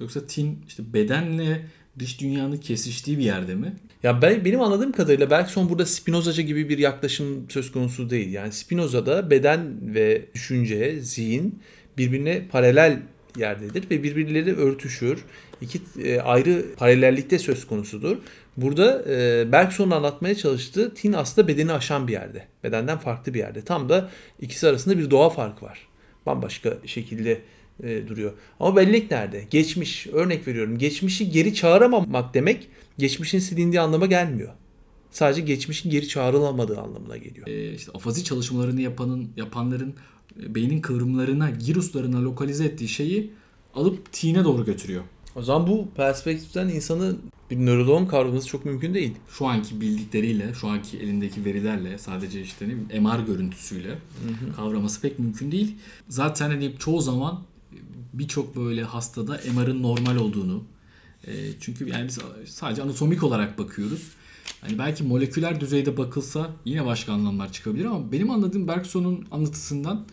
Yoksa 0.00 0.26
tin 0.26 0.58
işte 0.68 0.92
bedenle 0.92 1.66
dış 1.98 2.20
dünyanın 2.20 2.56
kesiştiği 2.56 3.18
bir 3.18 3.24
yerde 3.24 3.54
mi? 3.54 3.76
Ya 4.02 4.22
ben 4.22 4.44
benim 4.44 4.60
anladığım 4.60 4.92
kadarıyla 4.92 5.30
Bergson 5.30 5.68
burada 5.68 5.86
Spinozacı 5.86 6.42
gibi 6.42 6.68
bir 6.68 6.78
yaklaşım 6.78 7.50
söz 7.50 7.72
konusu 7.72 8.10
değil. 8.10 8.32
Yani 8.32 8.52
Spinoza'da 8.52 9.30
beden 9.30 9.94
ve 9.94 10.24
düşünce, 10.34 11.00
zihin 11.00 11.58
birbirine 11.98 12.48
paralel 12.48 13.02
yerdedir 13.36 13.90
ve 13.90 14.02
birbirleri 14.02 14.56
örtüşür. 14.56 15.24
İki 15.60 15.80
e, 16.04 16.20
ayrı 16.20 16.64
paralellikte 16.76 17.38
söz 17.38 17.66
konusudur. 17.66 18.16
Burada 18.62 19.04
e, 19.08 19.52
Bergson'un 19.52 19.90
anlatmaya 19.90 20.34
çalıştığı 20.34 20.94
tin 20.94 21.12
aslında 21.12 21.48
bedeni 21.48 21.72
aşan 21.72 22.08
bir 22.08 22.12
yerde. 22.12 22.48
Bedenden 22.64 22.98
farklı 22.98 23.34
bir 23.34 23.38
yerde. 23.38 23.62
Tam 23.62 23.88
da 23.88 24.10
ikisi 24.40 24.68
arasında 24.68 24.98
bir 24.98 25.10
doğa 25.10 25.30
farkı 25.30 25.64
var. 25.64 25.88
Bambaşka 26.26 26.78
şekilde 26.86 27.40
e, 27.82 28.08
duruyor. 28.08 28.32
Ama 28.60 28.76
bellek 28.76 29.10
nerede? 29.10 29.44
Geçmiş. 29.50 30.06
Örnek 30.06 30.48
veriyorum. 30.48 30.78
Geçmişi 30.78 31.30
geri 31.30 31.54
çağıramamak 31.54 32.34
demek 32.34 32.68
geçmişin 32.98 33.38
silindiği 33.38 33.80
anlama 33.80 34.06
gelmiyor. 34.06 34.52
Sadece 35.10 35.40
geçmişin 35.40 35.90
geri 35.90 36.08
çağrılamadığı 36.08 36.80
anlamına 36.80 37.16
geliyor. 37.16 37.46
E, 37.46 37.74
işte 37.74 37.92
afazi 37.94 38.24
çalışmalarını 38.24 38.80
yapanın 38.80 39.30
yapanların 39.36 39.94
e, 40.42 40.54
beynin 40.54 40.80
kıvrımlarına, 40.80 41.50
giruslarına 41.50 42.22
lokalize 42.22 42.64
ettiği 42.64 42.88
şeyi 42.88 43.30
alıp 43.74 44.12
tine 44.12 44.44
doğru 44.44 44.64
götürüyor. 44.64 45.02
O 45.38 45.42
zaman 45.42 45.66
bu 45.66 45.88
perspektiften 45.96 46.68
insanı 46.68 47.16
bir 47.50 47.56
nöroloğun 47.56 48.06
kavraması 48.06 48.46
çok 48.46 48.64
mümkün 48.64 48.94
değil. 48.94 49.14
Şu 49.30 49.46
anki 49.46 49.80
bildikleriyle, 49.80 50.54
şu 50.54 50.68
anki 50.68 50.98
elindeki 50.98 51.44
verilerle 51.44 51.98
sadece 51.98 52.42
işte 52.42 52.68
ne 52.68 52.68
bileyim, 52.68 53.02
MR 53.02 53.26
görüntüsüyle 53.26 53.88
hı 53.88 54.46
hı. 54.46 54.56
kavraması 54.56 55.00
pek 55.00 55.18
mümkün 55.18 55.52
değil. 55.52 55.74
Zaten 56.08 56.50
hani 56.50 56.74
çoğu 56.78 57.00
zaman 57.00 57.42
birçok 58.12 58.56
böyle 58.56 58.82
hastada 58.82 59.40
MR'ın 59.54 59.82
normal 59.82 60.16
olduğunu 60.16 60.64
e, 61.26 61.32
çünkü 61.60 61.88
yani 61.88 62.08
biz 62.08 62.18
sadece 62.46 62.82
anatomik 62.82 63.22
olarak 63.22 63.58
bakıyoruz. 63.58 64.02
Hani 64.60 64.78
belki 64.78 65.04
moleküler 65.04 65.60
düzeyde 65.60 65.96
bakılsa 65.96 66.50
yine 66.64 66.86
başka 66.86 67.12
anlamlar 67.12 67.52
çıkabilir 67.52 67.84
ama 67.84 68.12
benim 68.12 68.30
anladığım 68.30 68.68
Bergson'un 68.68 69.24
anlatısından 69.30 70.06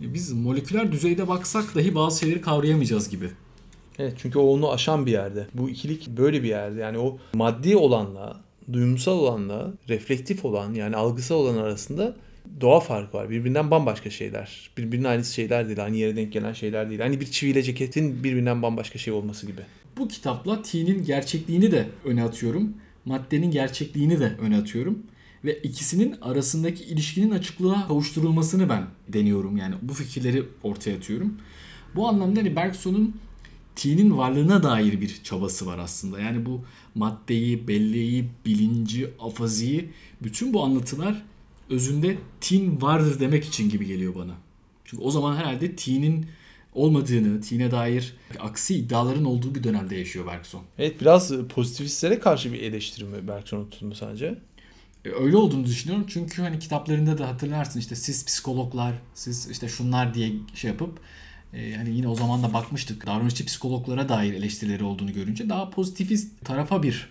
e, 0.00 0.14
biz 0.14 0.32
moleküler 0.32 0.92
düzeyde 0.92 1.28
baksak 1.28 1.74
dahi 1.74 1.94
bazı 1.94 2.20
şeyleri 2.20 2.40
kavrayamayacağız 2.40 3.08
gibi. 3.08 3.30
Evet 3.98 4.14
çünkü 4.16 4.38
o 4.38 4.42
onu 4.42 4.72
aşan 4.72 5.06
bir 5.06 5.12
yerde. 5.12 5.46
Bu 5.54 5.70
ikilik 5.70 6.08
böyle 6.08 6.42
bir 6.42 6.48
yerde. 6.48 6.80
Yani 6.80 6.98
o 6.98 7.18
maddi 7.34 7.76
olanla, 7.76 8.40
duyumsal 8.72 9.18
olanla, 9.18 9.72
reflektif 9.88 10.44
olan 10.44 10.74
yani 10.74 10.96
algısal 10.96 11.36
olan 11.36 11.56
arasında 11.56 12.16
doğa 12.60 12.80
farkı 12.80 13.16
var. 13.16 13.30
Birbirinden 13.30 13.70
bambaşka 13.70 14.10
şeyler. 14.10 14.70
Birbirinin 14.78 15.04
aynısı 15.04 15.34
şeyler 15.34 15.66
değil. 15.66 15.84
Aynı 15.84 15.96
yere 15.96 16.16
denk 16.16 16.32
gelen 16.32 16.52
şeyler 16.52 16.88
değil. 16.90 17.00
Hani 17.00 17.20
bir 17.20 17.26
çiviyle 17.26 17.62
ceketin 17.62 18.24
birbirinden 18.24 18.62
bambaşka 18.62 18.98
şey 18.98 19.12
olması 19.12 19.46
gibi. 19.46 19.60
Bu 19.98 20.08
kitapla 20.08 20.62
T'nin 20.62 21.04
gerçekliğini 21.04 21.72
de 21.72 21.86
öne 22.04 22.24
atıyorum. 22.24 22.74
Maddenin 23.04 23.50
gerçekliğini 23.50 24.20
de 24.20 24.32
öne 24.40 24.56
atıyorum. 24.56 24.98
Ve 25.44 25.58
ikisinin 25.58 26.14
arasındaki 26.22 26.84
ilişkinin 26.84 27.30
açıklığa 27.30 27.88
kavuşturulmasını 27.88 28.68
ben 28.68 28.86
deniyorum. 29.08 29.56
Yani 29.56 29.74
bu 29.82 29.94
fikirleri 29.94 30.42
ortaya 30.62 30.96
atıyorum. 30.96 31.34
Bu 31.94 32.08
anlamda 32.08 32.40
hani 32.40 32.56
Bergson'un 32.56 33.16
T'nin 33.76 34.16
varlığına 34.16 34.62
dair 34.62 35.00
bir 35.00 35.20
çabası 35.22 35.66
var 35.66 35.78
aslında. 35.78 36.20
Yani 36.20 36.46
bu 36.46 36.64
maddeyi, 36.94 37.68
belleği, 37.68 38.28
bilinci, 38.46 39.10
afaziyi 39.20 39.88
bütün 40.22 40.54
bu 40.54 40.64
anlatılar 40.64 41.22
özünde 41.70 42.16
tin 42.40 42.82
vardır 42.82 43.20
demek 43.20 43.44
için 43.44 43.70
gibi 43.70 43.86
geliyor 43.86 44.14
bana. 44.14 44.34
Çünkü 44.84 45.02
o 45.02 45.10
zaman 45.10 45.36
herhalde 45.36 45.76
T'nin 45.76 46.26
olmadığını, 46.74 47.40
T'ne 47.40 47.70
dair 47.70 48.16
aksi 48.38 48.74
iddiaların 48.74 49.24
olduğu 49.24 49.54
bir 49.54 49.64
dönemde 49.64 49.96
yaşıyor 49.96 50.26
Bergson. 50.26 50.62
Evet 50.78 51.00
biraz 51.00 51.32
pozitivistlere 51.48 52.18
karşı 52.18 52.52
bir 52.52 52.60
eleştiri 52.60 53.04
mi 53.04 53.28
Bergson'un 53.28 53.70
tutumu 53.70 53.94
sence? 53.94 54.38
E, 55.04 55.08
öyle 55.10 55.36
olduğunu 55.36 55.64
düşünüyorum 55.64 56.06
çünkü 56.08 56.42
hani 56.42 56.58
kitaplarında 56.58 57.18
da 57.18 57.28
hatırlarsın 57.28 57.80
işte 57.80 57.96
siz 57.96 58.26
psikologlar, 58.26 58.94
siz 59.14 59.50
işte 59.50 59.68
şunlar 59.68 60.14
diye 60.14 60.32
şey 60.54 60.70
yapıp 60.70 61.00
e, 61.52 61.74
hani 61.74 61.90
yine 61.90 62.08
o 62.08 62.14
zaman 62.14 62.42
da 62.42 62.52
bakmıştık 62.52 63.06
davranışçı 63.06 63.46
psikologlara 63.46 64.08
dair 64.08 64.32
eleştirileri 64.32 64.84
olduğunu 64.84 65.12
görünce 65.12 65.48
daha 65.48 65.70
pozitifist 65.70 66.44
tarafa 66.44 66.82
bir 66.82 67.08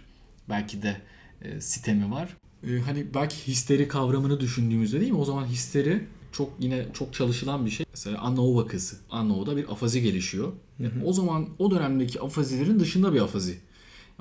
belki 0.49 0.81
de 0.81 1.01
e, 1.41 1.61
sitemi 1.61 2.11
var. 2.11 2.37
E, 2.67 2.79
hani 2.79 3.13
belki 3.13 3.47
histeri 3.47 3.87
kavramını 3.87 4.39
düşündüğümüzde 4.39 4.99
değil 4.99 5.11
mi? 5.11 5.17
O 5.17 5.25
zaman 5.25 5.45
histeri 5.45 6.07
çok 6.31 6.53
yine 6.59 6.85
çok 6.93 7.13
çalışılan 7.13 7.65
bir 7.65 7.71
şey. 7.71 7.85
Mesela 7.93 8.19
Anno 8.19 8.55
vakası. 8.55 8.97
Anno'da 9.09 9.57
bir 9.57 9.71
afazi 9.71 10.01
gelişiyor. 10.01 10.53
Hı 10.77 10.87
hı. 10.87 11.05
O 11.05 11.13
zaman 11.13 11.49
o 11.59 11.71
dönemdeki 11.71 12.21
afazilerin 12.21 12.79
dışında 12.79 13.13
bir 13.13 13.21
afazi. 13.21 13.57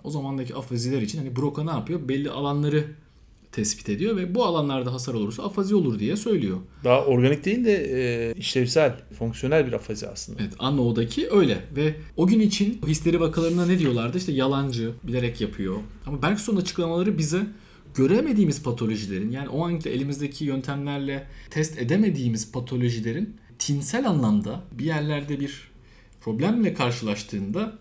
O 0.05 0.11
zamandaki 0.11 0.55
afaziler 0.55 1.03
için 1.03 1.19
hani 1.19 1.37
Broca 1.37 1.65
ne 1.65 1.71
yapıyor? 1.71 2.09
Belli 2.09 2.31
alanları 2.31 2.95
tespit 3.55 3.89
ediyor 3.89 4.17
ve 4.17 4.35
bu 4.35 4.45
alanlarda 4.45 4.93
hasar 4.93 5.15
olursa 5.15 5.43
afazi 5.43 5.75
olur 5.75 5.99
diye 5.99 6.17
söylüyor. 6.17 6.59
Daha 6.85 7.05
organik 7.05 7.45
değil 7.45 7.65
de 7.65 7.73
e, 7.75 8.35
işlevsel, 8.35 9.01
fonksiyonel 9.19 9.67
bir 9.67 9.73
afazi 9.73 10.09
aslında. 10.09 10.43
Evet 10.43 10.53
Anno'daki 10.59 11.29
öyle 11.31 11.65
ve 11.77 11.95
o 12.17 12.27
gün 12.27 12.41
için 12.41 12.81
histeri 12.87 13.21
vakalarına 13.21 13.67
ne 13.67 13.79
diyorlardı? 13.79 14.19
İşte 14.19 14.33
yalancı, 14.33 14.93
bilerek 15.03 15.41
yapıyor. 15.41 15.77
Ama 16.07 16.23
Bergson 16.23 16.57
açıklamaları 16.57 17.19
bize 17.19 17.47
göremediğimiz 17.95 18.63
patolojilerin 18.63 19.31
yani 19.31 19.49
o 19.49 19.67
anki 19.67 19.91
elimizdeki 19.91 20.45
yöntemlerle 20.45 21.27
test 21.51 21.79
edemediğimiz 21.79 22.53
patolojilerin 22.53 23.37
tinsel 23.59 24.09
anlamda 24.09 24.61
bir 24.73 24.85
yerlerde 24.85 25.41
bir 25.41 25.69
problemle 26.21 26.75
karşılaştığında 26.75 27.79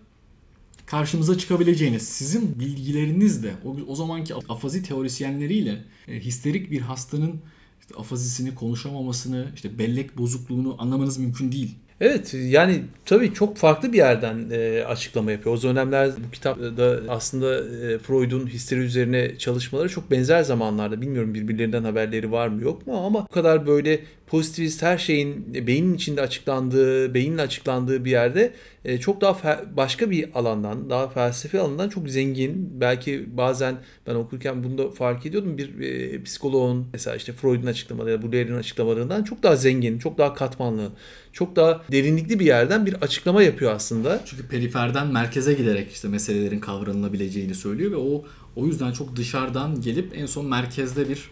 karşımıza 0.94 1.38
çıkabileceğiniz 1.38 2.02
sizin 2.02 2.58
bilgilerinizle 2.60 3.50
o, 3.64 3.76
o 3.88 3.94
zamanki 3.94 4.34
afazi 4.48 4.82
teorisyenleriyle 4.82 5.84
e, 6.08 6.20
histerik 6.20 6.70
bir 6.70 6.80
hastanın 6.80 7.40
işte 7.80 7.94
afazisini 7.94 8.54
konuşamamasını 8.54 9.46
işte 9.54 9.78
bellek 9.78 10.18
bozukluğunu 10.18 10.76
anlamanız 10.78 11.18
mümkün 11.18 11.52
değil. 11.52 11.74
Evet 12.00 12.34
yani 12.34 12.82
tabii 13.04 13.34
çok 13.34 13.56
farklı 13.56 13.92
bir 13.92 13.96
yerden 13.96 14.50
e, 14.50 14.84
açıklama 14.84 15.32
yapıyor. 15.32 15.56
O 15.56 15.62
dönemler 15.62 16.10
bu 16.26 16.30
kitapta 16.30 17.00
aslında 17.08 17.56
e, 17.56 17.98
Freud'un 17.98 18.46
histeri 18.46 18.80
üzerine 18.80 19.38
çalışmaları 19.38 19.88
çok 19.88 20.10
benzer 20.10 20.42
zamanlarda. 20.42 21.00
Bilmiyorum 21.00 21.34
birbirlerinden 21.34 21.84
haberleri 21.84 22.32
var 22.32 22.48
mı 22.48 22.62
yok 22.62 22.86
mu 22.86 22.96
ama 23.06 23.22
bu 23.22 23.34
kadar 23.34 23.66
böyle 23.66 24.00
pozitivist 24.26 24.82
her 24.82 24.98
şeyin 24.98 25.54
beynin 25.66 25.94
içinde 25.94 26.20
açıklandığı, 26.20 27.14
beyinle 27.14 27.42
açıklandığı 27.42 28.04
bir 28.04 28.10
yerde 28.10 28.52
e, 28.84 28.98
çok 29.00 29.20
daha 29.20 29.32
fe- 29.32 29.76
başka 29.76 30.10
bir 30.10 30.28
alandan, 30.34 30.90
daha 30.90 31.08
felsefi 31.08 31.60
alandan 31.60 31.88
çok 31.88 32.08
zengin. 32.08 32.80
Belki 32.80 33.36
bazen 33.36 33.76
ben 34.06 34.14
okurken 34.14 34.64
bunu 34.64 34.78
da 34.78 34.90
fark 34.90 35.26
ediyordum. 35.26 35.58
Bir 35.58 35.80
e, 35.80 36.22
psikoloğun 36.22 36.86
mesela 36.92 37.16
işte 37.16 37.32
Freud'un 37.32 37.66
açıklamaları 37.66 38.36
ya 38.36 38.48
da 38.48 38.54
açıklamalarından 38.54 39.24
çok 39.24 39.42
daha 39.42 39.56
zengin, 39.56 39.98
çok 39.98 40.18
daha 40.18 40.34
katmanlı, 40.34 40.88
çok 41.32 41.56
daha 41.56 41.82
derinlikli 41.92 42.40
bir 42.40 42.46
yerden 42.46 42.86
bir 42.86 42.94
açıklama 42.94 43.42
yapıyor 43.42 43.72
aslında. 43.72 44.20
Çünkü 44.24 44.48
periferden 44.48 45.06
merkeze 45.06 45.54
giderek 45.54 45.92
işte 45.92 46.08
meselelerin 46.08 46.60
kavranılabileceğini 46.60 47.54
söylüyor 47.54 47.90
ve 47.90 47.96
o 47.96 48.24
o 48.56 48.66
yüzden 48.66 48.92
çok 48.92 49.16
dışarıdan 49.16 49.80
gelip 49.80 50.18
en 50.18 50.26
son 50.26 50.46
merkezde 50.46 51.08
bir 51.08 51.30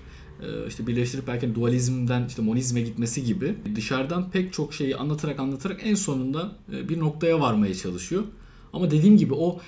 işte 0.69 0.87
birleştirip 0.87 1.27
belki 1.27 1.55
dualizmden 1.55 2.27
işte 2.29 2.43
monizme 2.43 2.81
gitmesi 2.81 3.25
gibi 3.25 3.55
dışarıdan 3.77 4.31
pek 4.31 4.53
çok 4.53 4.75
şeyi 4.75 4.97
anlatarak 4.97 5.41
anlatarak 5.41 5.81
en 5.85 5.95
sonunda 5.95 6.53
e, 6.73 6.89
bir 6.89 7.01
noktaya 7.01 7.41
varmaya 7.41 7.75
çalışıyor. 7.75 8.23
Ama 8.73 8.91
dediğim 8.91 9.17
gibi 9.17 9.35
o 9.35 9.61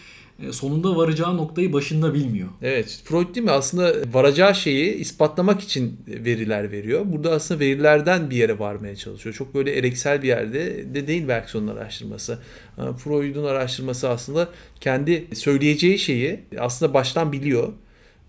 e, 0.43 0.53
sonunda 0.53 0.97
varacağı 0.97 1.37
noktayı 1.37 1.73
başında 1.73 2.15
bilmiyor. 2.15 2.49
Evet, 2.63 3.03
Freud 3.05 3.35
değil 3.35 3.45
mi? 3.45 3.51
Aslında 3.51 3.95
varacağı 4.13 4.55
şeyi 4.55 4.95
ispatlamak 4.95 5.61
için 5.61 5.97
veriler 6.07 6.73
veriyor. 6.73 7.03
Burada 7.05 7.33
aslında 7.33 7.61
verilerden 7.61 8.31
bir 8.31 8.37
yere 8.37 8.59
varmaya 8.59 8.97
çalışıyor. 8.97 9.35
Çok 9.35 9.55
böyle 9.55 9.79
ereksel 9.79 10.23
bir 10.23 10.29
yerde 10.29 10.95
de 10.95 11.07
değil 11.07 11.29
Bergson'un 11.29 11.69
araştırması. 11.69 12.39
Freud'un 12.77 13.45
araştırması 13.45 14.09
aslında 14.09 14.49
kendi 14.81 15.29
söyleyeceği 15.35 15.99
şeyi 15.99 16.41
aslında 16.59 16.95
baştan 16.95 17.33
biliyor 17.33 17.73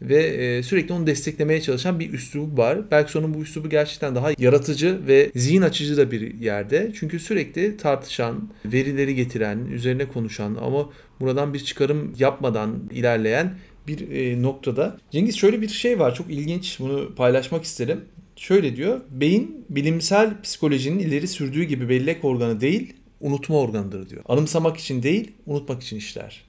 ve 0.01 0.23
e, 0.23 0.63
sürekli 0.63 0.93
onu 0.93 1.07
desteklemeye 1.07 1.61
çalışan 1.61 1.99
bir 1.99 2.13
üslubu 2.13 2.57
var. 2.57 2.91
Bergson'un 2.91 3.33
bu 3.33 3.41
üslubu 3.41 3.69
gerçekten 3.69 4.15
daha 4.15 4.31
yaratıcı 4.37 4.99
ve 5.07 5.31
zihin 5.35 5.61
açıcı 5.61 5.97
da 5.97 6.11
bir 6.11 6.39
yerde. 6.39 6.91
Çünkü 6.99 7.19
sürekli 7.19 7.77
tartışan, 7.77 8.49
verileri 8.65 9.15
getiren, 9.15 9.65
üzerine 9.65 10.05
konuşan 10.07 10.55
ama 10.55 10.89
buradan 11.19 11.53
bir 11.53 11.59
çıkarım 11.59 12.13
yapmadan 12.19 12.89
ilerleyen 12.91 13.57
bir 13.87 14.11
e, 14.11 14.41
noktada. 14.41 14.97
Cengiz 15.11 15.37
şöyle 15.37 15.61
bir 15.61 15.67
şey 15.67 15.99
var 15.99 16.15
çok 16.15 16.31
ilginç 16.31 16.79
bunu 16.79 17.15
paylaşmak 17.15 17.63
isterim. 17.63 18.01
Şöyle 18.35 18.75
diyor, 18.75 19.01
beyin 19.09 19.65
bilimsel 19.69 20.41
psikolojinin 20.41 20.99
ileri 20.99 21.27
sürdüğü 21.27 21.63
gibi 21.63 21.89
bellek 21.89 22.25
organı 22.25 22.61
değil, 22.61 22.93
unutma 23.21 23.59
organıdır 23.59 24.09
diyor. 24.09 24.23
Anımsamak 24.25 24.77
için 24.77 25.03
değil, 25.03 25.31
unutmak 25.45 25.83
için 25.83 25.97
işler. 25.97 26.44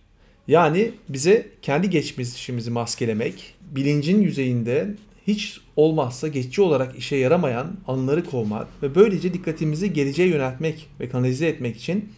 Yani 0.48 0.90
bize 1.08 1.46
kendi 1.62 1.90
geçmişimizi 1.90 2.70
maskelemek, 2.70 3.54
bilincin 3.60 4.22
yüzeyinde 4.22 4.94
hiç 5.26 5.60
olmazsa 5.76 6.28
geçici 6.28 6.62
olarak 6.62 6.98
işe 6.98 7.16
yaramayan 7.16 7.76
anıları 7.88 8.24
kovmak 8.24 8.82
ve 8.82 8.94
böylece 8.94 9.34
dikkatimizi 9.34 9.92
geleceğe 9.92 10.28
yöneltmek 10.28 10.88
ve 11.00 11.08
kanalize 11.08 11.46
etmek 11.46 11.76
için 11.76 12.08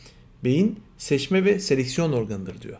beyin 0.45 0.79
seçme 0.99 1.45
ve 1.45 1.61
seleksiyon 1.61 2.13
organıdır 2.13 2.63
diyor. 2.63 2.77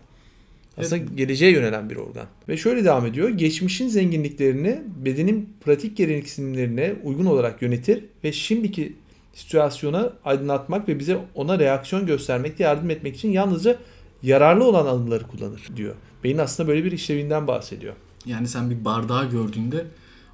Aslında 0.77 0.97
evet. 0.97 1.17
geleceğe 1.17 1.53
yönelen 1.53 1.91
bir 1.91 1.97
organ. 1.97 2.27
Ve 2.49 2.57
şöyle 2.57 2.85
devam 2.85 3.07
ediyor. 3.07 3.29
Geçmişin 3.29 3.89
zenginliklerini 3.89 4.81
bedenin 5.05 5.49
pratik 5.61 5.97
gereksinimlerine 5.97 6.95
uygun 7.05 7.27
olarak 7.27 7.63
yönetir 7.63 8.05
ve 8.25 8.33
şimdiki 8.33 8.93
situasyona 9.35 10.13
aydınlatmak 10.25 10.89
ve 10.89 10.99
bize 10.99 11.19
ona 11.35 11.59
reaksiyon 11.59 12.07
göstermekte 12.07 12.65
yardım 12.65 12.91
etmek 12.91 13.17
için 13.17 13.31
yalnızca 13.31 13.79
yararlı 14.23 14.65
olan 14.65 14.87
anıları 14.87 15.27
kullanır 15.27 15.69
diyor. 15.77 15.95
Beyin 16.25 16.39
aslında 16.39 16.69
böyle 16.69 16.85
bir 16.85 16.93
işlevinden 16.93 17.47
bahsediyor. 17.47 17.95
Yani 18.27 18.49
sen 18.49 18.71
bir 18.71 18.85
bardağı 18.85 19.31
gördüğünde 19.31 19.87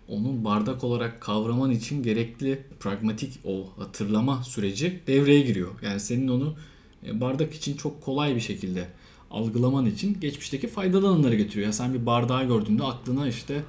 onun 0.09 0.45
bardak 0.45 0.85
olarak 0.85 1.21
kavraman 1.21 1.71
için 1.71 2.03
gerekli 2.03 2.63
pragmatik 2.81 3.41
o 3.45 3.69
hatırlama 3.79 4.43
süreci 4.45 5.01
devreye 5.07 5.41
giriyor. 5.41 5.71
Yani 5.83 6.01
senin 6.01 6.29
onu 6.29 6.55
e, 7.07 7.21
bardak 7.21 7.55
için 7.55 7.77
çok 7.77 8.03
kolay 8.03 8.35
bir 8.35 8.41
şekilde 8.41 8.89
algılaman 9.31 9.87
için 9.87 10.21
geçmişteki 10.21 10.69
faydalı 10.69 11.09
anıları 11.09 11.35
getiriyor. 11.35 11.65
Yani 11.65 11.75
sen 11.75 11.95
bir 11.95 12.07
bardağı 12.07 12.45
gördüğünde 12.45 12.85
aklına 12.85 13.29
işte 13.29 13.63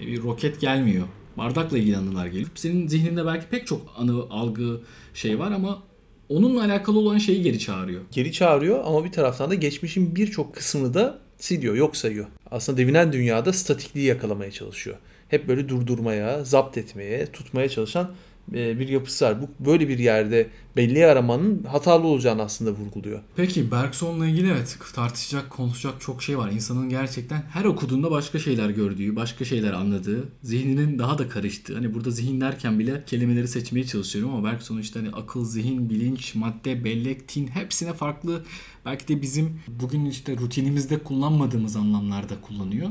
e, 0.00 0.06
bir 0.06 0.22
roket 0.22 0.60
gelmiyor. 0.60 1.06
Bardakla 1.36 1.78
ilgili 1.78 1.96
anılar 1.96 2.26
geliyor. 2.26 2.50
Senin 2.54 2.88
zihninde 2.88 3.26
belki 3.26 3.46
pek 3.46 3.66
çok 3.66 3.94
anı, 3.96 4.22
algı 4.30 4.80
şey 5.14 5.38
var 5.38 5.52
ama 5.52 5.82
onunla 6.28 6.64
alakalı 6.64 6.98
olan 6.98 7.18
şeyi 7.18 7.42
geri 7.42 7.58
çağırıyor. 7.58 8.02
Geri 8.12 8.32
çağırıyor 8.32 8.84
ama 8.84 9.04
bir 9.04 9.12
taraftan 9.12 9.50
da 9.50 9.54
geçmişin 9.54 10.16
birçok 10.16 10.54
kısmını 10.54 10.94
da 10.94 11.18
siliyor, 11.38 11.74
yok 11.74 11.96
sayıyor. 11.96 12.26
Aslında 12.50 12.78
devinen 12.78 13.12
dünyada 13.12 13.52
statikliği 13.52 14.06
yakalamaya 14.06 14.50
çalışıyor. 14.50 14.96
Hep 15.28 15.48
böyle 15.48 15.68
durdurmaya, 15.68 16.44
zapt 16.44 16.78
etmeye, 16.78 17.26
tutmaya 17.26 17.68
çalışan 17.68 18.10
bir 18.52 18.88
yapısı 18.88 19.24
var. 19.24 19.42
Bu 19.42 19.66
böyle 19.66 19.88
bir 19.88 19.98
yerde 19.98 20.50
belli 20.76 21.06
aramanın 21.06 21.62
hatalı 21.62 22.06
olacağını 22.06 22.42
aslında 22.42 22.70
vurguluyor. 22.70 23.20
Peki 23.36 23.70
Bergson'la 23.70 24.26
ilgili 24.26 24.50
evet 24.50 24.78
tartışacak, 24.94 25.50
konuşacak 25.50 26.00
çok 26.00 26.22
şey 26.22 26.38
var. 26.38 26.50
İnsanın 26.50 26.88
gerçekten 26.88 27.42
her 27.50 27.64
okuduğunda 27.64 28.10
başka 28.10 28.38
şeyler 28.38 28.70
gördüğü, 28.70 29.16
başka 29.16 29.44
şeyler 29.44 29.72
anladığı, 29.72 30.28
zihninin 30.42 30.98
daha 30.98 31.18
da 31.18 31.28
karıştığı. 31.28 31.74
Hani 31.74 31.94
burada 31.94 32.10
zihin 32.10 32.40
derken 32.40 32.78
bile 32.78 33.04
kelimeleri 33.06 33.48
seçmeye 33.48 33.86
çalışıyorum 33.86 34.34
ama 34.34 34.52
Bergson 34.52 34.78
işte 34.78 34.98
hani 34.98 35.10
akıl, 35.10 35.44
zihin, 35.44 35.90
bilinç, 35.90 36.34
madde, 36.34 36.84
bellek, 36.84 37.28
tin 37.28 37.46
hepsine 37.46 37.92
farklı 37.92 38.44
belki 38.86 39.08
de 39.08 39.22
bizim 39.22 39.60
bugün 39.68 40.04
işte 40.04 40.36
rutinimizde 40.36 40.98
kullanmadığımız 40.98 41.76
anlamlarda 41.76 42.40
kullanıyor. 42.40 42.88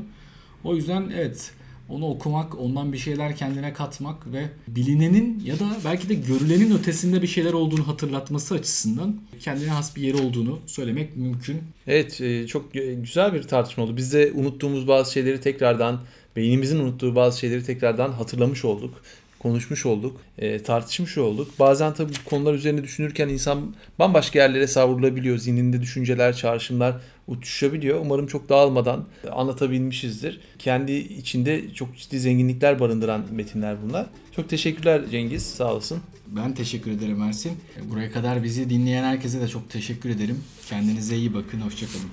O 0.63 0.75
yüzden 0.75 1.11
evet 1.15 1.53
onu 1.89 2.07
okumak, 2.07 2.59
ondan 2.59 2.93
bir 2.93 2.97
şeyler 2.97 3.35
kendine 3.35 3.73
katmak 3.73 4.33
ve 4.33 4.49
bilinenin 4.67 5.41
ya 5.45 5.59
da 5.59 5.65
belki 5.85 6.09
de 6.09 6.13
görülenin 6.13 6.77
ötesinde 6.77 7.21
bir 7.21 7.27
şeyler 7.27 7.53
olduğunu 7.53 7.87
hatırlatması 7.87 8.55
açısından 8.55 9.15
kendine 9.39 9.69
has 9.69 9.95
bir 9.95 10.01
yeri 10.01 10.17
olduğunu 10.17 10.59
söylemek 10.65 11.17
mümkün. 11.17 11.59
Evet, 11.87 12.21
e, 12.21 12.47
çok 12.47 12.73
güzel 12.73 13.33
bir 13.33 13.43
tartışma 13.43 13.83
oldu. 13.83 13.97
Biz 13.97 14.13
de 14.13 14.31
unuttuğumuz 14.35 14.87
bazı 14.87 15.13
şeyleri 15.13 15.41
tekrardan, 15.41 15.99
beynimizin 16.35 16.79
unuttuğu 16.79 17.15
bazı 17.15 17.39
şeyleri 17.39 17.63
tekrardan 17.63 18.11
hatırlamış 18.11 18.65
olduk 18.65 19.01
konuşmuş 19.47 19.85
olduk, 19.85 20.21
e, 20.37 20.63
tartışmış 20.63 21.17
olduk. 21.17 21.59
Bazen 21.59 21.93
tabii 21.93 22.11
bu 22.25 22.29
konular 22.29 22.53
üzerine 22.53 22.83
düşünürken 22.83 23.29
insan 23.29 23.75
bambaşka 23.99 24.39
yerlere 24.39 24.67
savrulabiliyor. 24.67 25.37
Zihninde 25.37 25.81
düşünceler, 25.81 26.35
çağrışımlar 26.35 26.95
uçuşabiliyor. 27.27 27.99
Umarım 28.01 28.27
çok 28.27 28.49
dağılmadan 28.49 29.05
anlatabilmişizdir. 29.31 30.41
Kendi 30.59 30.91
içinde 30.91 31.73
çok 31.73 31.97
ciddi 31.97 32.19
zenginlikler 32.19 32.79
barındıran 32.79 33.25
metinler 33.31 33.77
bunlar. 33.83 34.05
Çok 34.35 34.49
teşekkürler 34.49 35.01
Cengiz, 35.11 35.45
sağ 35.45 35.73
olasın. 35.73 35.99
Ben 36.27 36.53
teşekkür 36.53 36.91
ederim 36.91 37.21
Ersin. 37.21 37.51
Buraya 37.83 38.11
kadar 38.11 38.43
bizi 38.43 38.69
dinleyen 38.69 39.03
herkese 39.03 39.41
de 39.41 39.47
çok 39.47 39.69
teşekkür 39.69 40.09
ederim. 40.09 40.43
Kendinize 40.69 41.15
iyi 41.15 41.33
bakın, 41.33 41.61
hoşçakalın. 41.61 42.09